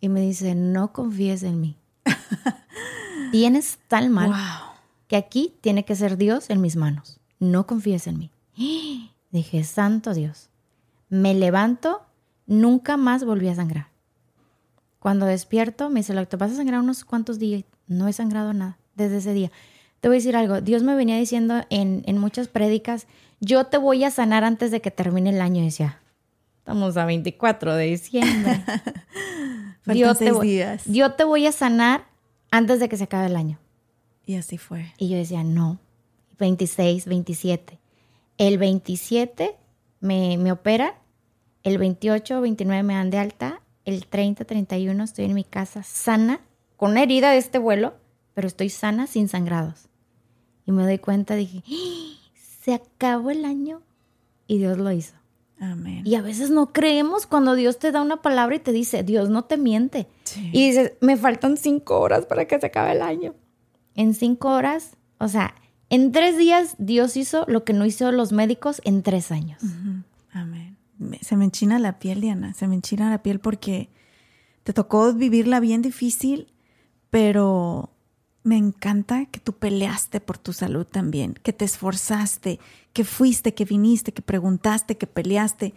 [0.01, 1.77] Y me dice, no confíes en mí.
[3.33, 4.33] Tienes tal mal
[5.09, 7.21] que aquí tiene que ser Dios en mis manos.
[7.39, 8.31] No confíes en mí.
[9.31, 10.49] Dije, santo Dios.
[11.09, 12.03] Me levanto,
[12.47, 13.89] nunca más volví a sangrar.
[15.01, 17.65] Cuando despierto, me dice el doctor, vas a sangrar unos cuantos días.
[17.87, 19.51] No he sangrado nada desde ese día.
[20.01, 20.61] Te voy a decir algo.
[20.61, 23.07] Dios me venía diciendo en, en muchas prédicas,
[23.41, 25.63] yo te voy a sanar antes de que termine el año.
[25.63, 26.01] Y decía,
[26.59, 28.65] estamos a 24 de diciembre.
[29.87, 30.85] yo, te días.
[30.85, 32.05] yo te voy a sanar
[32.51, 33.59] antes de que se acabe el año.
[34.27, 34.93] Y así fue.
[34.99, 35.81] Y yo decía, no,
[36.39, 37.81] 26, 27.
[38.39, 39.57] El 27
[40.01, 40.93] me, me operan,
[41.63, 46.41] el 28, 29 me dan de alta, el 30, 31 estoy en mi casa sana,
[46.77, 47.95] con una herida de este vuelo,
[48.35, 49.89] pero estoy sana sin sangrados.
[50.65, 52.20] Y me doy cuenta, dije, ¡Ah!
[52.63, 53.83] Se acabó el año
[54.47, 55.15] y Dios lo hizo.
[55.59, 56.03] Amén.
[56.07, 59.29] Y a veces no creemos cuando Dios te da una palabra y te dice, Dios
[59.29, 60.07] no te miente.
[60.53, 63.35] Y dices, me faltan cinco horas para que se acabe el año.
[63.95, 65.55] En cinco horas, o sea,
[65.91, 69.63] en tres días Dios hizo lo que no hizo los médicos en tres años.
[70.33, 70.77] Amén.
[71.21, 73.89] Se me enchina la piel, Diana, se me enchina la piel porque
[74.65, 76.49] te tocó vivirla bien difícil,
[77.11, 77.91] pero
[78.43, 82.59] me encanta que tú peleaste por tu salud también, que te esforzaste,
[82.93, 85.75] que fuiste, que viniste, que preguntaste, que peleaste.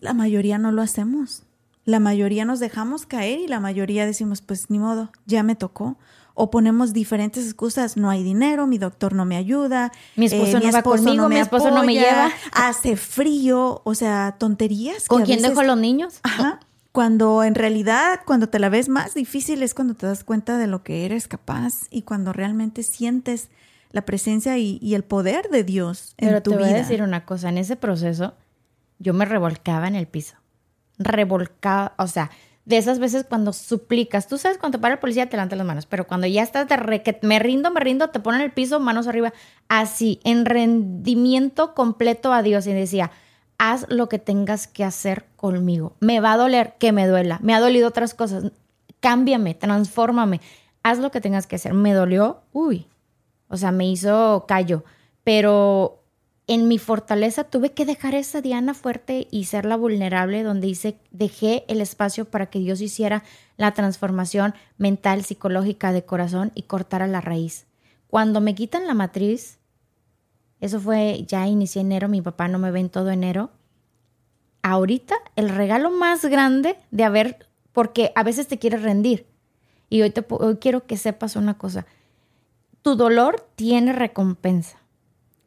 [0.00, 1.42] La mayoría no lo hacemos.
[1.84, 5.96] La mayoría nos dejamos caer y la mayoría decimos, pues ni modo, ya me tocó
[6.40, 10.70] o ponemos diferentes excusas, no hay dinero, mi doctor no me ayuda, mi esposo, no,
[10.70, 15.08] va conmigo, mi esposo no me lleva, hace frío, o sea, tonterías.
[15.08, 16.20] ¿Con quién dejo los niños?
[16.22, 16.60] Ajá.
[16.92, 20.66] Cuando en realidad, cuando te la ves más difícil es cuando te das cuenta de
[20.66, 23.50] lo que eres capaz y cuando realmente sientes
[23.90, 27.24] la presencia y, el poder de Dios en Pero tu te voy a decir una
[27.24, 28.34] cosa, en ese proceso
[28.98, 30.34] yo me revolcaba en el piso.
[30.98, 32.30] Revolcaba, o sea,
[32.68, 35.66] de esas veces cuando suplicas, tú sabes, cuando te para el policía te levanta las
[35.66, 38.52] manos, pero cuando ya estás de re, que me rindo, me rindo, te ponen el
[38.52, 39.32] piso, manos arriba,
[39.68, 43.10] así, en rendimiento completo a Dios y decía,
[43.58, 45.96] haz lo que tengas que hacer conmigo.
[46.00, 48.52] Me va a doler que me duela, me ha dolido otras cosas,
[49.00, 50.40] cámbiame, transfórmame,
[50.82, 51.74] haz lo que tengas que hacer.
[51.74, 52.86] Me dolió, uy,
[53.48, 54.84] o sea, me hizo callo,
[55.24, 56.02] pero
[56.46, 60.98] en mi fortaleza tuve que dejar esa Diana fuerte y ser la vulnerable donde hice,
[61.10, 63.22] dejé el espacio para que Dios hiciera
[63.58, 67.66] la transformación mental, psicológica de corazón y cortara la raíz.
[68.06, 69.57] Cuando me quitan la matriz,
[70.60, 73.50] eso fue, ya inicié enero, mi papá no me ve en todo enero.
[74.62, 79.26] Ahorita el regalo más grande de haber, porque a veces te quieres rendir.
[79.88, 81.86] Y hoy, te, hoy quiero que sepas una cosa,
[82.82, 84.78] tu dolor tiene recompensa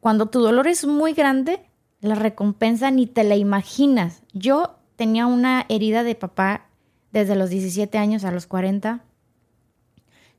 [0.02, 1.62] cuando tu dolor es muy grande,
[2.00, 4.24] la recompensa ni te la imaginas.
[4.32, 6.66] Yo tenía una herida de papá
[7.12, 9.04] desde los 17 años a los 40.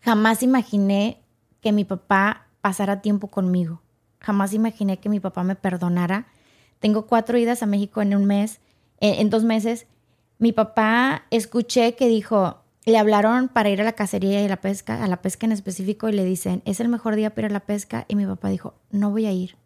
[0.01, 1.23] Jamás imaginé
[1.61, 3.81] que mi papá pasara tiempo conmigo.
[4.23, 6.27] Jamás imaginé que mi papá me perdonara.
[6.79, 8.61] Tengo cuatro idas a México en un mes,
[8.99, 9.85] en, en dos meses.
[10.39, 14.61] Mi papá escuché que dijo, le hablaron para ir a la cacería y a la
[14.61, 17.51] pesca, a la pesca en específico, y le dicen, es el mejor día para ir
[17.51, 18.05] a la pesca.
[18.07, 19.57] Y mi papá dijo, no voy a ir.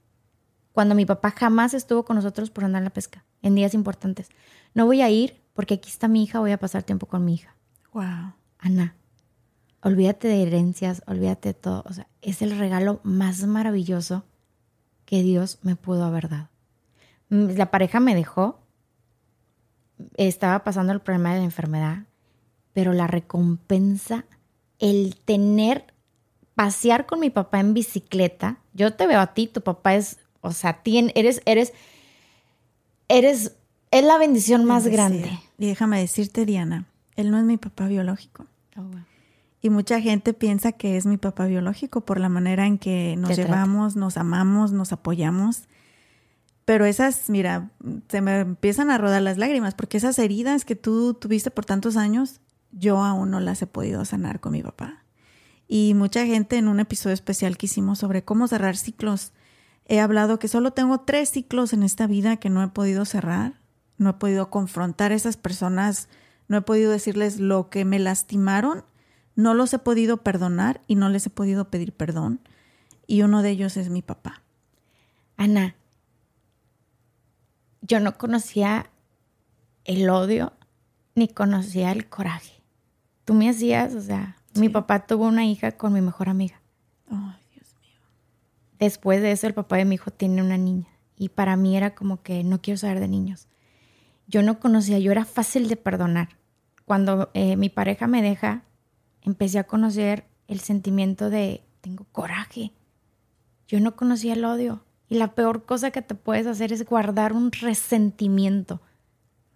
[0.74, 4.30] Cuando mi papá jamás estuvo con nosotros por andar a la pesca, en días importantes.
[4.74, 7.36] No voy a ir porque aquí está mi hija, voy a pasar tiempo con mi
[7.36, 7.56] hija.
[7.94, 8.34] Wow.
[8.60, 8.96] Ana,
[9.82, 11.84] olvídate de herencias, olvídate de todo.
[11.88, 14.24] O sea, es el regalo más maravilloso
[15.08, 16.50] que Dios me pudo haber dado.
[17.30, 18.60] Mm, La pareja me dejó,
[20.18, 22.04] estaba pasando el problema de la enfermedad,
[22.74, 24.26] pero la recompensa,
[24.80, 25.86] el tener,
[26.54, 30.52] pasear con mi papá en bicicleta, yo te veo a ti, tu papá es, o
[30.52, 31.74] sea, tien- eres, eres,
[33.08, 33.56] eres,
[33.92, 35.10] es la bendición más Bendecida.
[35.10, 35.40] grande.
[35.58, 36.86] Y déjame decirte, Diana,
[37.16, 38.46] él no es mi papá biológico.
[39.62, 43.32] Y mucha gente piensa que es mi papá biológico por la manera en que nos
[43.32, 43.44] trata.
[43.44, 45.68] llevamos, nos amamos, nos apoyamos.
[46.66, 47.72] Pero esas, mira,
[48.10, 51.98] se me empiezan a rodar las lágrimas porque esas heridas que tú tuviste por tantos
[51.98, 52.42] años,
[52.72, 55.06] yo aún no las he podido sanar con mi papá.
[55.68, 59.34] Y mucha gente en un episodio especial que hicimos sobre cómo cerrar ciclos,
[59.86, 63.60] he hablado que solo tengo tres ciclos en esta vida que no he podido cerrar,
[63.98, 66.10] no he podido confrontar a esas personas,
[66.48, 68.84] no he podido decirles lo que me lastimaron,
[69.38, 72.42] no los he podido perdonar y no les he podido pedir perdón.
[73.06, 74.42] Y uno de ellos es mi papá.
[75.38, 75.76] Ana,
[77.82, 78.90] yo no conocía
[79.86, 80.54] el odio
[81.14, 82.64] ni conocía el coraje.
[83.26, 86.60] Tú me hacías, o sea, mi papá tuvo una hija con mi mejor amiga.
[87.08, 88.02] Ay, Dios mío.
[88.80, 90.88] Después de eso, el papá de mi hijo tiene una niña.
[91.16, 93.48] Y para mí era como que no quiero saber de niños.
[94.26, 96.30] Yo no conocía, yo era fácil de perdonar.
[96.86, 98.64] Cuando eh, mi pareja me deja,
[99.28, 102.72] empecé a conocer el sentimiento de tengo coraje.
[103.68, 104.84] Yo no conocía el odio.
[105.10, 108.82] Y la peor cosa que te puedes hacer es guardar un resentimiento.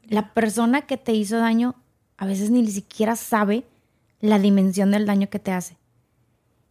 [0.03, 1.75] La persona que te hizo daño
[2.17, 3.65] a veces ni siquiera sabe
[4.19, 5.77] la dimensión del daño que te hace.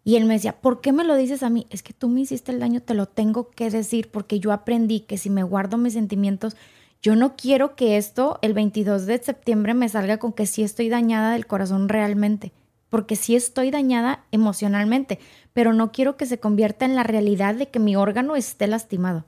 [0.05, 1.67] Y él me decía, ¿por qué me lo dices a mí?
[1.71, 5.01] Es que tú me hiciste el daño, te lo tengo que decir porque yo aprendí
[5.01, 6.57] que si me guardo mis sentimientos,
[7.03, 10.89] yo no quiero que esto el 22 de septiembre me salga con que sí estoy
[10.89, 12.53] dañada del corazón realmente,
[12.91, 15.19] porque sí estoy dañada emocionalmente,
[15.53, 19.25] pero no quiero que se convierta en la realidad de que mi órgano esté lastimado.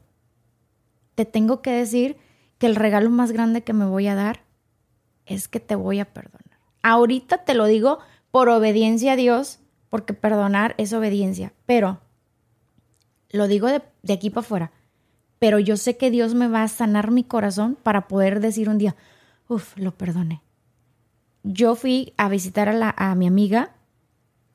[1.15, 2.17] Te tengo que decir
[2.59, 4.45] que el regalo más grande que me voy a dar
[5.27, 6.59] es que te voy a perdonar.
[6.83, 8.01] Ahorita te lo digo
[8.31, 12.01] por obediencia a Dios, porque perdonar es obediencia, pero
[13.31, 13.83] lo digo de,
[14.13, 14.73] aquí para afuera,
[15.39, 18.79] pero yo sé que Dios me va a sanar mi corazón para poder decir un
[18.79, 18.97] día,
[19.49, 20.43] uff, lo perdoné.
[21.43, 23.75] Yo fui a visitar a, la, a mi amiga,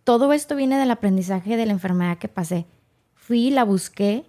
[0.04, 2.66] todo esto viene del aprendizaje de la enfermedad que pasé.
[3.14, 4.26] Fui, la busqué,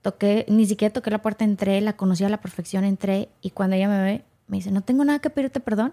[0.00, 3.76] toqué, ni siquiera toqué la puerta, entré, la conocí a la perfección, entré y cuando
[3.76, 5.92] ella me ve, me dice, no tengo nada que pedirte perdón.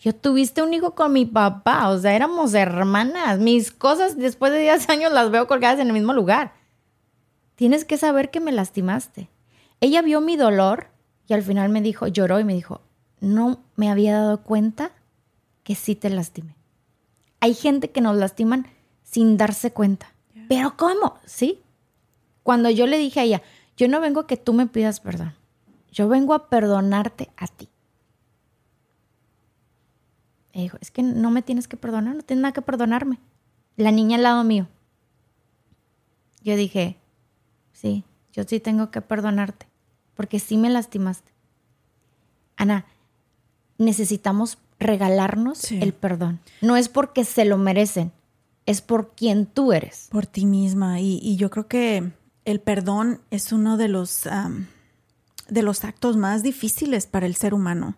[0.00, 3.38] Yo tuviste un hijo con mi papá, o sea, éramos hermanas.
[3.38, 6.52] Mis cosas después de 10 años las veo colgadas en el mismo lugar.
[7.54, 9.30] Tienes que saber que me lastimaste.
[9.80, 10.88] Ella vio mi dolor
[11.26, 12.82] y al final me dijo, lloró y me dijo,
[13.20, 14.92] no me había dado cuenta
[15.66, 16.54] que sí te lastimé.
[17.40, 18.68] Hay gente que nos lastiman
[19.02, 20.14] sin darse cuenta.
[20.48, 21.18] ¿Pero cómo?
[21.24, 21.60] Sí.
[22.44, 23.42] Cuando yo le dije a ella,
[23.76, 25.34] yo no vengo a que tú me pidas perdón.
[25.90, 27.68] Yo vengo a perdonarte a ti.
[30.54, 33.18] Me dijo, es que no me tienes que perdonar, no tienes nada que perdonarme.
[33.74, 34.68] La niña al lado mío.
[36.42, 36.96] Yo dije,
[37.72, 39.66] sí, yo sí tengo que perdonarte,
[40.14, 41.32] porque sí me lastimaste.
[42.56, 42.86] Ana,
[43.78, 45.78] necesitamos regalarnos Sí.
[45.82, 46.40] el perdón.
[46.60, 48.12] No es porque se lo merecen,
[48.66, 50.08] es por quien tú eres.
[50.10, 51.00] Por ti misma.
[51.00, 52.12] Y, y yo creo que
[52.44, 54.28] el perdón es uno de los,
[55.48, 57.96] de los actos más difíciles para el ser humano.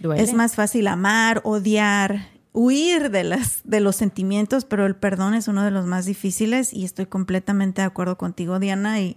[0.00, 0.22] Duele.
[0.22, 5.48] Es más fácil amar, odiar, huir de, las, de los sentimientos, pero el perdón es
[5.48, 9.16] uno de los más difíciles y estoy completamente de acuerdo contigo, Diana, y,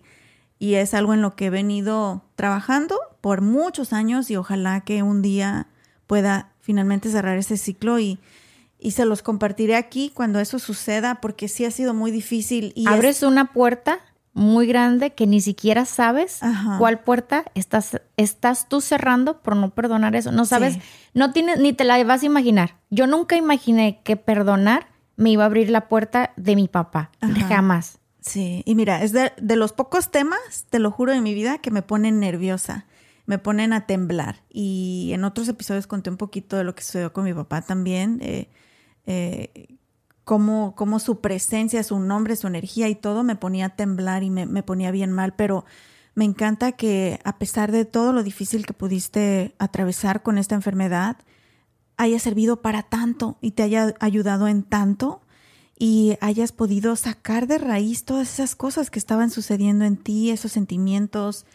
[0.58, 5.04] y es algo en lo que he venido trabajando por muchos años y ojalá que
[5.04, 5.68] un día
[6.08, 8.18] pueda finalmente cerrar ese ciclo y,
[8.80, 12.72] y se los compartiré aquí cuando eso suceda porque sí ha sido muy difícil.
[12.76, 14.00] Y es- Abres una puerta
[14.34, 16.78] muy grande que ni siquiera sabes Ajá.
[16.80, 20.32] cuál puerta estás, estás tú cerrando por no perdonar eso.
[20.32, 20.82] No sabes, Sí.
[21.14, 22.78] no tienes, ni te la vas a imaginar.
[22.90, 27.12] Yo nunca imaginé que perdonar me iba a abrir la puerta de mi papá.
[27.20, 27.48] Ajá.
[27.50, 28.00] Jamás.
[28.22, 31.58] Sí, y mira, es de, de los pocos temas, te lo juro, de mi vida
[31.58, 32.86] que me ponen nerviosa,
[33.26, 34.44] me ponen a temblar.
[34.50, 38.20] Y en otros episodios conté un poquito de lo que sucedió con mi papá también,
[38.22, 38.50] eh,
[39.06, 39.78] eh,
[40.24, 44.30] cómo, cómo su presencia, su nombre, su energía y todo me ponía a temblar y
[44.30, 45.66] me, me ponía bien mal, pero
[46.14, 51.18] me encanta que a pesar de todo lo difícil que pudiste atravesar con esta enfermedad,
[51.98, 55.22] haya servido para tanto y te haya ayudado en tanto
[55.78, 60.52] y hayas podido sacar de raíz todas esas cosas que estaban sucediendo en ti, esos
[60.52, 61.46] sentimientos,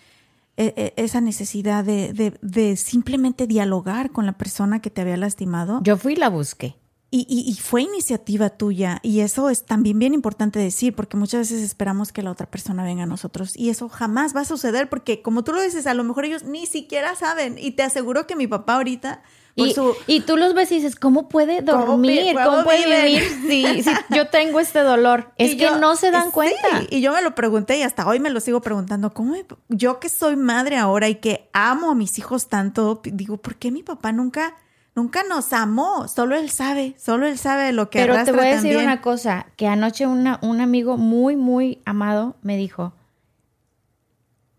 [0.57, 5.81] esa necesidad de, de, simplemente dialogar con la persona que te había lastimado.
[5.83, 6.77] Yo fui y la busqué.
[7.09, 11.63] Y, y, fue iniciativa tuya y eso es también bien importante decir porque muchas veces
[11.63, 15.23] esperamos que la otra persona venga a nosotros y eso jamás va a suceder porque
[15.23, 18.35] como tú lo dices, a lo mejor ellos ni siquiera saben y te aseguro que
[18.35, 19.23] mi papá ahorita
[19.57, 22.37] y, tú los ves y dices, ¿cómo puede dormir?
[22.45, 23.85] ¿Cómo, puede vivir si,
[24.15, 25.33] yo tengo este dolor?
[25.39, 26.83] Es que no se dan cuenta.
[26.91, 29.15] y yo me lo pregunté y hasta hoy me lo sigo preguntando.
[29.15, 29.35] ¿Cómo
[29.69, 33.71] yo que soy madre ahora y que amo a mis hijos tanto, digo, ¿por qué
[33.71, 34.57] mi papá nunca,
[34.95, 36.07] nunca nos amó?
[36.07, 39.47] Solo él sabe, solo él sabe lo que Pero te voy a decir una cosa,
[39.57, 42.93] que anoche una, un amigo muy, muy amado me dijo,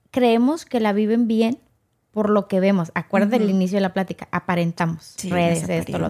[0.09, 1.59] creemos que la viven bien
[2.17, 2.91] por lo que vemos.
[2.95, 6.09] Acuérdate del inicio de la plática, aparentamos redes, esto, lo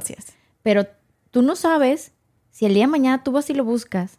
[0.64, 0.88] Pero
[1.32, 2.14] tú no sabes
[2.50, 4.18] si el día de mañana tú vas y lo buscas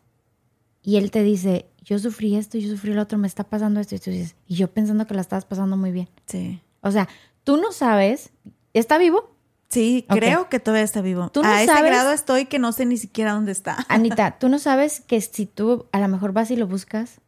[0.82, 3.95] y él te dice, yo sufrí esto, yo sufrí lo otro, me está pasando esto,
[3.95, 6.11] y tú dices, y yo pensando que la estabas pasando muy bien.
[6.26, 6.61] Sí.
[6.82, 7.09] O sea,
[7.43, 8.32] tú no sabes,
[8.74, 9.34] ¿está vivo?
[9.70, 11.30] Sí, creo que todavía está vivo.
[11.30, 13.86] ¿Tú no a ese grado estoy que no sé ni siquiera dónde está.
[13.89, 17.22] Anita, tú no sabes que si tú a lo mejor vas y lo buscas,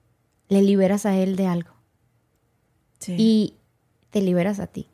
[0.48, 1.70] le liberas a él de algo.
[2.98, 3.14] Sí.
[3.16, 3.54] Y
[4.11, 4.88] te liberas a ti.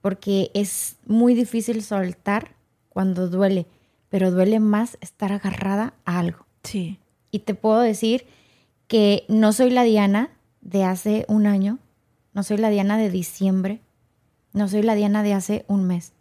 [0.00, 2.54] Porque es muy difícil soltar
[2.88, 3.66] cuando duele,
[4.08, 6.46] pero duele más estar agarrada a algo.
[6.64, 6.98] Sí.
[7.30, 8.26] Y te puedo decir
[8.88, 10.30] que no soy la Diana
[10.60, 11.78] de hace un año,
[12.34, 13.80] no soy la Diana de diciembre,
[14.52, 16.12] no soy la Diana de hace un mes.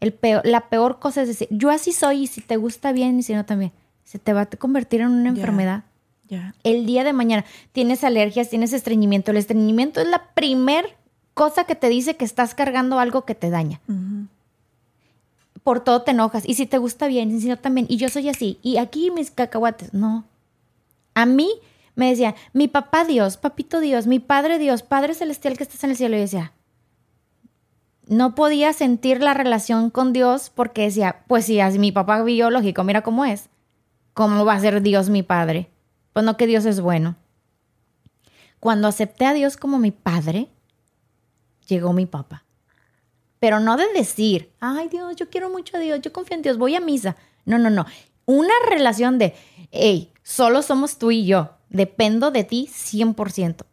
[0.00, 3.18] El peor, la peor cosa es decir, yo así soy y si te gusta bien
[3.18, 3.72] y si no también,
[4.04, 5.84] se te va a convertir en una enfermedad.
[6.28, 6.54] Ya.
[6.62, 9.30] El día de mañana tienes alergias, tienes estreñimiento.
[9.30, 10.96] El estreñimiento es la primer
[11.34, 13.80] cosa que te dice que estás cargando algo que te daña.
[15.62, 16.44] Por todo te enojas.
[16.46, 17.86] Y si te gusta bien, y si no también.
[17.88, 18.58] Y yo soy así.
[18.62, 19.92] Y aquí mis cacahuates.
[19.92, 20.24] No.
[21.14, 21.50] A mí
[21.94, 25.90] me decían, mi papá Dios, papito Dios, mi padre Dios, Padre Celestial que estás en
[25.90, 26.16] el cielo.
[26.16, 26.52] Y decía,
[28.06, 32.84] no podía sentir la relación con Dios porque decía, pues si es mi papá biológico,
[32.84, 33.48] mira cómo es.
[34.12, 35.70] ¿Cómo va a ser Dios mi padre?
[36.12, 37.16] Pues no que Dios es bueno.
[38.60, 40.48] Cuando acepté a Dios como mi padre,
[41.66, 42.44] llegó mi papá.
[43.38, 46.56] Pero no de decir, ay Dios, yo quiero mucho a Dios, yo confío en Dios,
[46.56, 47.16] voy a misa.
[47.44, 47.84] No, no, no.
[48.26, 49.34] Una relación de,
[49.70, 53.66] hey, solo somos tú y yo, dependo de ti 100%.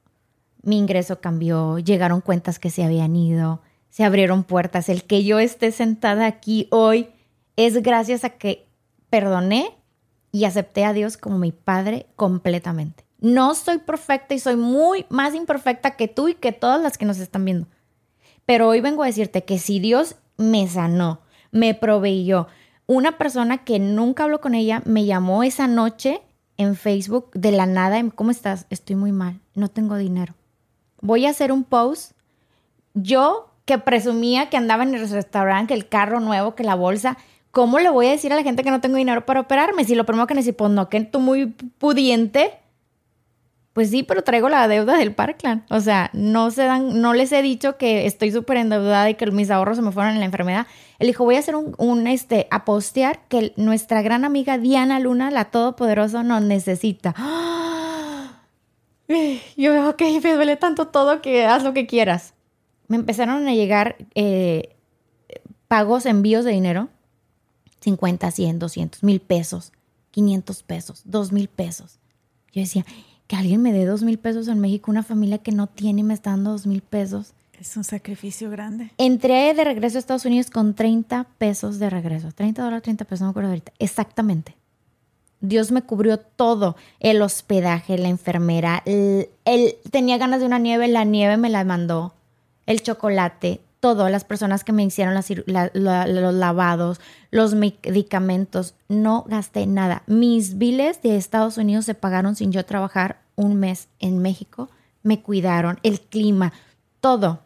[0.63, 4.89] Mi ingreso cambió, llegaron cuentas que se habían ido, se abrieron puertas.
[4.89, 7.09] El que yo esté sentada aquí hoy
[7.55, 8.67] es gracias a que
[9.09, 9.77] perdoné
[10.31, 13.05] y acepté a Dios como mi Padre completamente.
[13.19, 17.05] No soy perfecta y soy muy más imperfecta que tú y que todas las que
[17.05, 17.67] nos están viendo.
[18.51, 21.21] Pero hoy vengo a decirte que si Dios me sanó,
[21.51, 22.47] me proveyó,
[22.85, 26.19] una persona que nunca habló con ella me llamó esa noche
[26.57, 28.65] en Facebook de la nada, ¿cómo estás?
[28.69, 30.33] Estoy muy mal, no tengo dinero.
[30.99, 32.11] Voy a hacer un post.
[32.93, 37.17] Yo que presumía que andaba en el restaurante, que el carro nuevo, que la bolsa,
[37.51, 39.85] ¿cómo le voy a decir a la gente que no tengo dinero para operarme?
[39.85, 41.45] Si lo primero que necesito, pues no, que tú muy
[41.77, 42.51] pudiente,
[43.73, 45.63] pues sí, pero traigo la deuda del Parkland.
[45.69, 49.31] O sea, no se dan, no les he dicho que estoy súper endeudada y que
[49.31, 50.67] mis ahorros se me fueron en la enfermedad.
[50.99, 55.31] Él dijo, voy a hacer un, este, a postear que nuestra gran amiga Diana Luna,
[55.31, 57.15] la todopoderosa, nos necesita.
[59.57, 62.33] Yo, ok, me duele tanto todo que haz lo que quieras.
[62.87, 64.75] Me empezaron a llegar eh,
[65.69, 66.89] pagos, envíos de dinero.
[67.79, 69.71] 50, 100, 200, mil pesos,
[70.11, 71.99] 500 pesos, 2 mil pesos.
[72.53, 72.85] Yo decía,
[73.31, 76.03] que alguien me dé dos mil pesos en México, una familia que no tiene y
[76.03, 77.31] me está dando dos mil pesos.
[77.57, 78.91] Es un sacrificio grande.
[78.97, 82.33] Entré de regreso a Estados Unidos con 30 pesos de regreso.
[82.33, 83.71] 30 dólares, 30 pesos, no me acuerdo ahorita.
[83.79, 84.57] Exactamente.
[85.39, 86.75] Dios me cubrió todo.
[86.99, 88.83] El hospedaje, la enfermera.
[88.85, 92.13] él tenía ganas de una nieve, la nieve me la mandó.
[92.65, 100.03] El chocolate, todo, las personas que me hicieron los lavados, los medicamentos, no gasté nada.
[100.05, 104.69] Mis biles de Estados Unidos se pagaron sin yo trabajar un mes en México.
[105.03, 106.53] Me cuidaron, el clima,
[106.99, 107.41] todo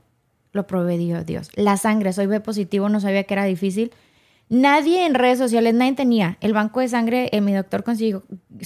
[0.51, 1.49] lo proveyó Dios.
[1.55, 3.91] La sangre, soy B positivo, no sabía que era difícil.
[4.47, 6.37] Nadie en redes sociales, nadie tenía.
[6.39, 8.23] El banco de sangre, eh, mi doctor consiguió,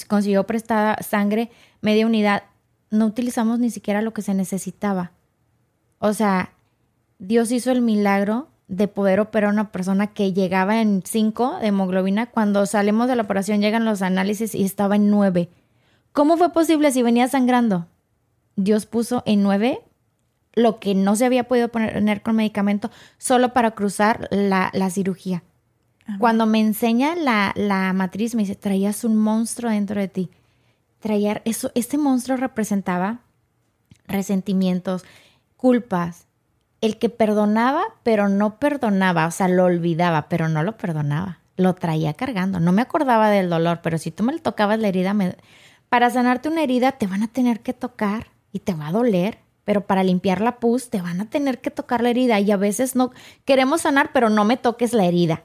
[0.07, 1.49] consiguió prestada sangre,
[1.81, 2.43] media unidad.
[2.91, 5.11] No utilizamos ni siquiera lo que se necesitaba.
[5.99, 6.53] O sea,
[7.17, 11.67] Dios hizo el milagro de poder operar a una persona que llegaba en 5 de
[11.67, 12.27] hemoglobina.
[12.27, 15.49] Cuando salimos de la operación llegan los análisis y estaba en 9.
[16.13, 17.87] ¿Cómo fue posible si venía sangrando?
[18.55, 19.81] Dios puso en 9
[20.53, 25.43] lo que no se había podido poner con medicamento solo para cruzar la, cirugía.
[26.17, 30.29] Cuando me enseña la, la, matriz, me dice, traías un monstruo dentro de ti.
[30.99, 33.19] Traía eso, ese monstruo representaba
[34.07, 35.05] resentimientos,
[35.55, 36.25] culpas,
[36.81, 41.39] el que perdonaba, pero no perdonaba, o sea, lo olvidaba, pero no lo perdonaba.
[41.57, 42.59] Lo traía cargando.
[42.59, 45.35] No me acordaba del dolor, pero si tú me le tocabas la herida, me...
[45.89, 49.39] para sanarte una herida te van a tener que tocar y te va a doler
[49.69, 52.57] pero para limpiar la pus te van a tener que tocar la herida y a
[52.57, 53.11] veces no
[53.45, 55.43] queremos sanar, pero no me toques la herida.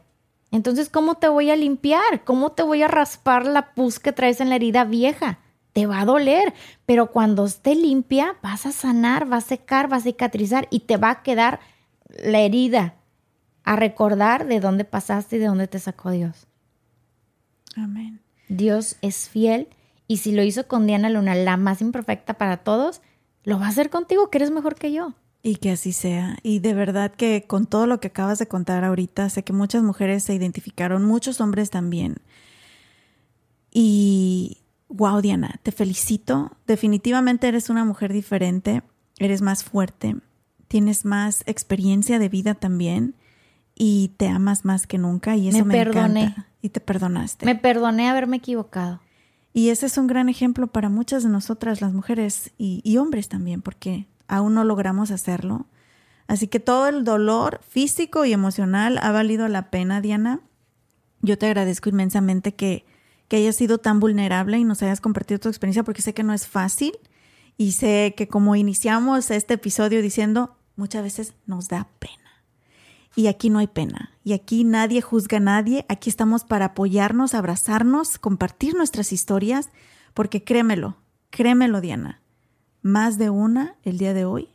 [0.51, 2.25] Entonces, ¿cómo te voy a limpiar?
[2.25, 5.41] ¿Cómo te voy a raspar la pus que traes en la herida vieja?
[5.75, 6.55] Te va a doler,
[6.87, 10.97] pero cuando esté limpia vas a sanar, va a secar, va a cicatrizar y te
[10.97, 11.61] va a quedar
[12.09, 12.95] la herida
[13.63, 16.47] a recordar de dónde pasaste y de dónde te sacó Dios.
[17.77, 18.23] Amén.
[18.49, 19.69] Dios es fiel
[20.07, 23.01] y si lo hizo con Diana Luna, la más imperfecta para todos,
[23.43, 25.15] lo va a hacer contigo, que eres mejor que yo.
[25.43, 26.39] Y que así sea.
[26.43, 29.83] Y de verdad que con todo lo que acabas de contar ahorita, sé que muchas
[29.83, 32.17] mujeres se identificaron, muchos hombres también.
[33.71, 36.53] Y wow, Diana, te felicito.
[36.67, 38.83] Definitivamente eres una mujer diferente,
[39.19, 40.17] eres más fuerte,
[40.69, 43.15] tienes más experiencia de vida también
[43.75, 46.21] y te amas más que nunca y eso me, me perdoné.
[46.23, 46.47] encanta.
[46.63, 47.45] Y te perdonaste.
[47.45, 49.01] Me perdoné haberme equivocado.
[49.57, 53.63] Y ese es un gran ejemplo para muchas de nosotras, las mujeres y, hombres también,
[53.63, 55.67] porque aún no logramos hacerlo.
[56.27, 60.41] Así que todo el dolor físico y emocional ha valido la pena, Diana.
[61.23, 62.85] Yo te agradezco inmensamente que,
[63.29, 66.35] que hayas sido tan vulnerable y nos hayas compartido tu experiencia, porque sé que no
[66.35, 66.99] es fácil
[67.57, 72.24] y sé que como iniciamos este episodio diciendo, muchas veces nos da pena.
[73.17, 74.11] Y aquí no hay pena.
[74.25, 75.85] Y aquí nadie juzga a nadie.
[75.89, 79.71] Aquí estamos para apoyarnos, abrazarnos, compartir nuestras historias,
[80.15, 80.97] porque créemelo,
[81.31, 82.21] créemelo Diana,
[82.83, 84.49] más de una el día de hoy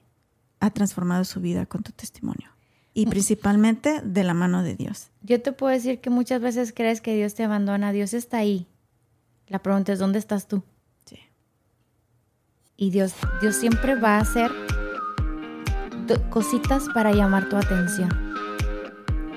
[0.60, 2.50] ha transformado su vida con tu testimonio.
[2.94, 5.10] Y principalmente de la mano de Dios.
[5.22, 7.94] Yo te puedo decir que muchas veces crees que Dios te abandona.
[7.94, 8.68] Dios está ahí.
[9.48, 10.64] La pregunta es, ¿dónde estás tú?
[11.06, 11.18] Sí.
[12.76, 14.52] Y Dios, Dios siempre va a hacer
[16.30, 18.29] cositas para llamar tu atención.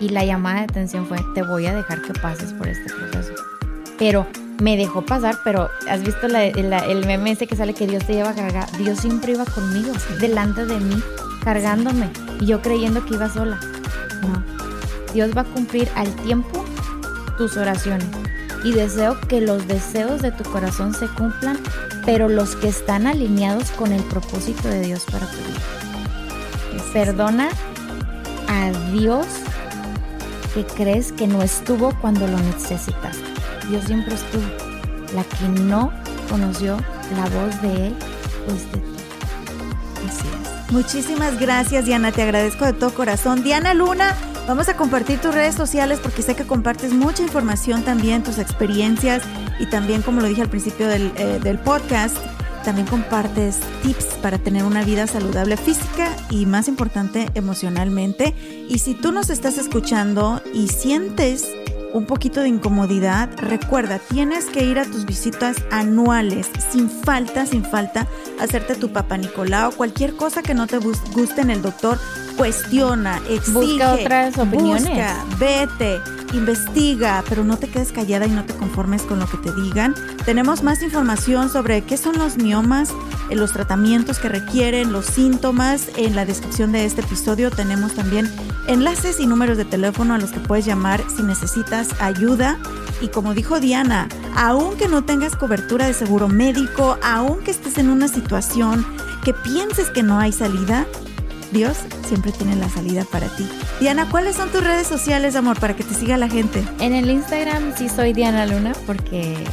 [0.03, 3.35] Y la llamada de atención fue, te voy a dejar que pases por este proceso.
[4.01, 4.27] Pero
[4.61, 8.35] me dejó pasar, pero has visto el meme que sale que Dios te lleva a
[8.35, 8.69] cargar.
[8.79, 11.01] Dios siempre iba conmigo, delante de mí,
[11.45, 12.11] cargándome.
[12.41, 13.61] Y yo creyendo que iba sola.
[14.23, 14.43] No.
[15.15, 16.65] Dios va a cumplir al tiempo
[17.39, 18.09] tus oraciones.
[18.65, 21.61] Y deseo que los deseos de tu corazón se cumplan,
[22.05, 26.83] pero los que están alineados con el propósito de Dios para tu vida.
[26.93, 27.51] Perdona
[28.49, 29.27] a Dios
[30.55, 33.17] que crees que no estuvo cuando lo necesitas.
[33.69, 34.45] Dios siempre estuvo.
[35.15, 35.93] La que no
[36.31, 36.79] conoció
[37.17, 37.95] la voz de Él,
[38.47, 38.93] pues de ti.
[40.09, 40.73] Así es.
[40.73, 42.13] Muchísimas gracias, Diana.
[42.13, 43.43] Te agradezco de todo corazón.
[43.43, 44.17] Diana Luna,
[44.49, 49.23] vamos a compartir tus redes sociales porque sé que compartes mucha información también, tus experiencias
[49.59, 52.17] y también, como lo dije al principio del, eh, del podcast,
[52.63, 58.35] también compartes tips para tener una vida saludable física y más importante emocionalmente.
[58.69, 61.47] Y si tú nos estás escuchando y sientes
[61.93, 67.65] un poquito de incomodidad, recuerda, tienes que ir a tus visitas anuales, sin falta, sin
[67.65, 68.07] falta,
[68.41, 71.99] hacerte tu papá Nicolau, cualquier cosa que no te guste en el doctor,
[72.37, 76.01] cuestiona, exige, busca otras opiniones, busca, vete,
[76.33, 79.95] investiga, pero no te quedes callada y no te conformes con lo que te digan.
[80.25, 82.91] Tenemos más información sobre qué son los miomas,
[83.31, 85.89] eh, los tratamientos que requieren, los síntomas.
[85.97, 88.31] En la descripción de este episodio tenemos también
[88.67, 92.59] enlaces y números de teléfono a los que puedes llamar si necesitas ayuda.
[93.01, 98.09] Y como dijo Diana, aunque no tengas cobertura de seguro médico, aunque estés en una
[98.09, 98.87] situación
[99.25, 100.87] que pienses que no hay salida,
[101.53, 101.77] Dios
[102.09, 103.49] siempre tiene la salida para ti.
[103.81, 106.65] Diana, ¿cuáles son tus redes sociales, amor, para que te siga la gente?
[106.81, 109.45] En el Instagram sí soy Diana Luna porque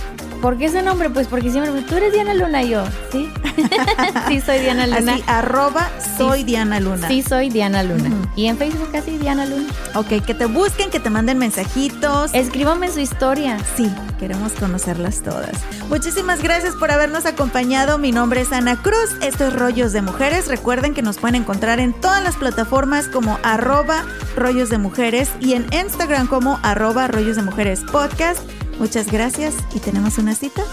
[0.42, 1.10] ¿Por qué ese nombre?
[1.10, 3.30] Pues porque siempre tú eres Diana Luna y yo, ¿sí?
[4.28, 5.14] sí, soy Diana Luna.
[5.14, 7.08] Así, arroba soy Diana Luna.
[7.08, 8.10] Sí, soy Diana Luna.
[8.36, 9.68] Y en Facebook así, Diana Luna.
[9.96, 12.34] Ok, que te busquen, que te manden mensajitos.
[12.34, 13.58] Escríbame su historia.
[13.76, 15.52] Sí, queremos conocerlas todas.
[15.90, 17.98] Muchísimas gracias por habernos acompañado.
[17.98, 19.16] Mi nombre es Ana Cruz.
[19.22, 20.48] Esto es Rollos de Mujeres.
[20.48, 24.06] Recuerden que nos pueden encontrar en todas las plataformas como arroba
[24.38, 28.40] rollos de mujeres y en Instagram como arroba rollos de mujeres podcast.
[28.80, 30.64] Muchas gracias y tenemos una cita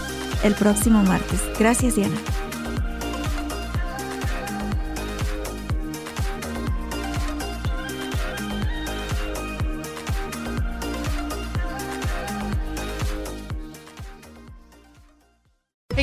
[0.43, 1.41] el próximo martes.
[1.59, 2.17] Gracias, Diana.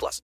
[0.00, 0.20] plus.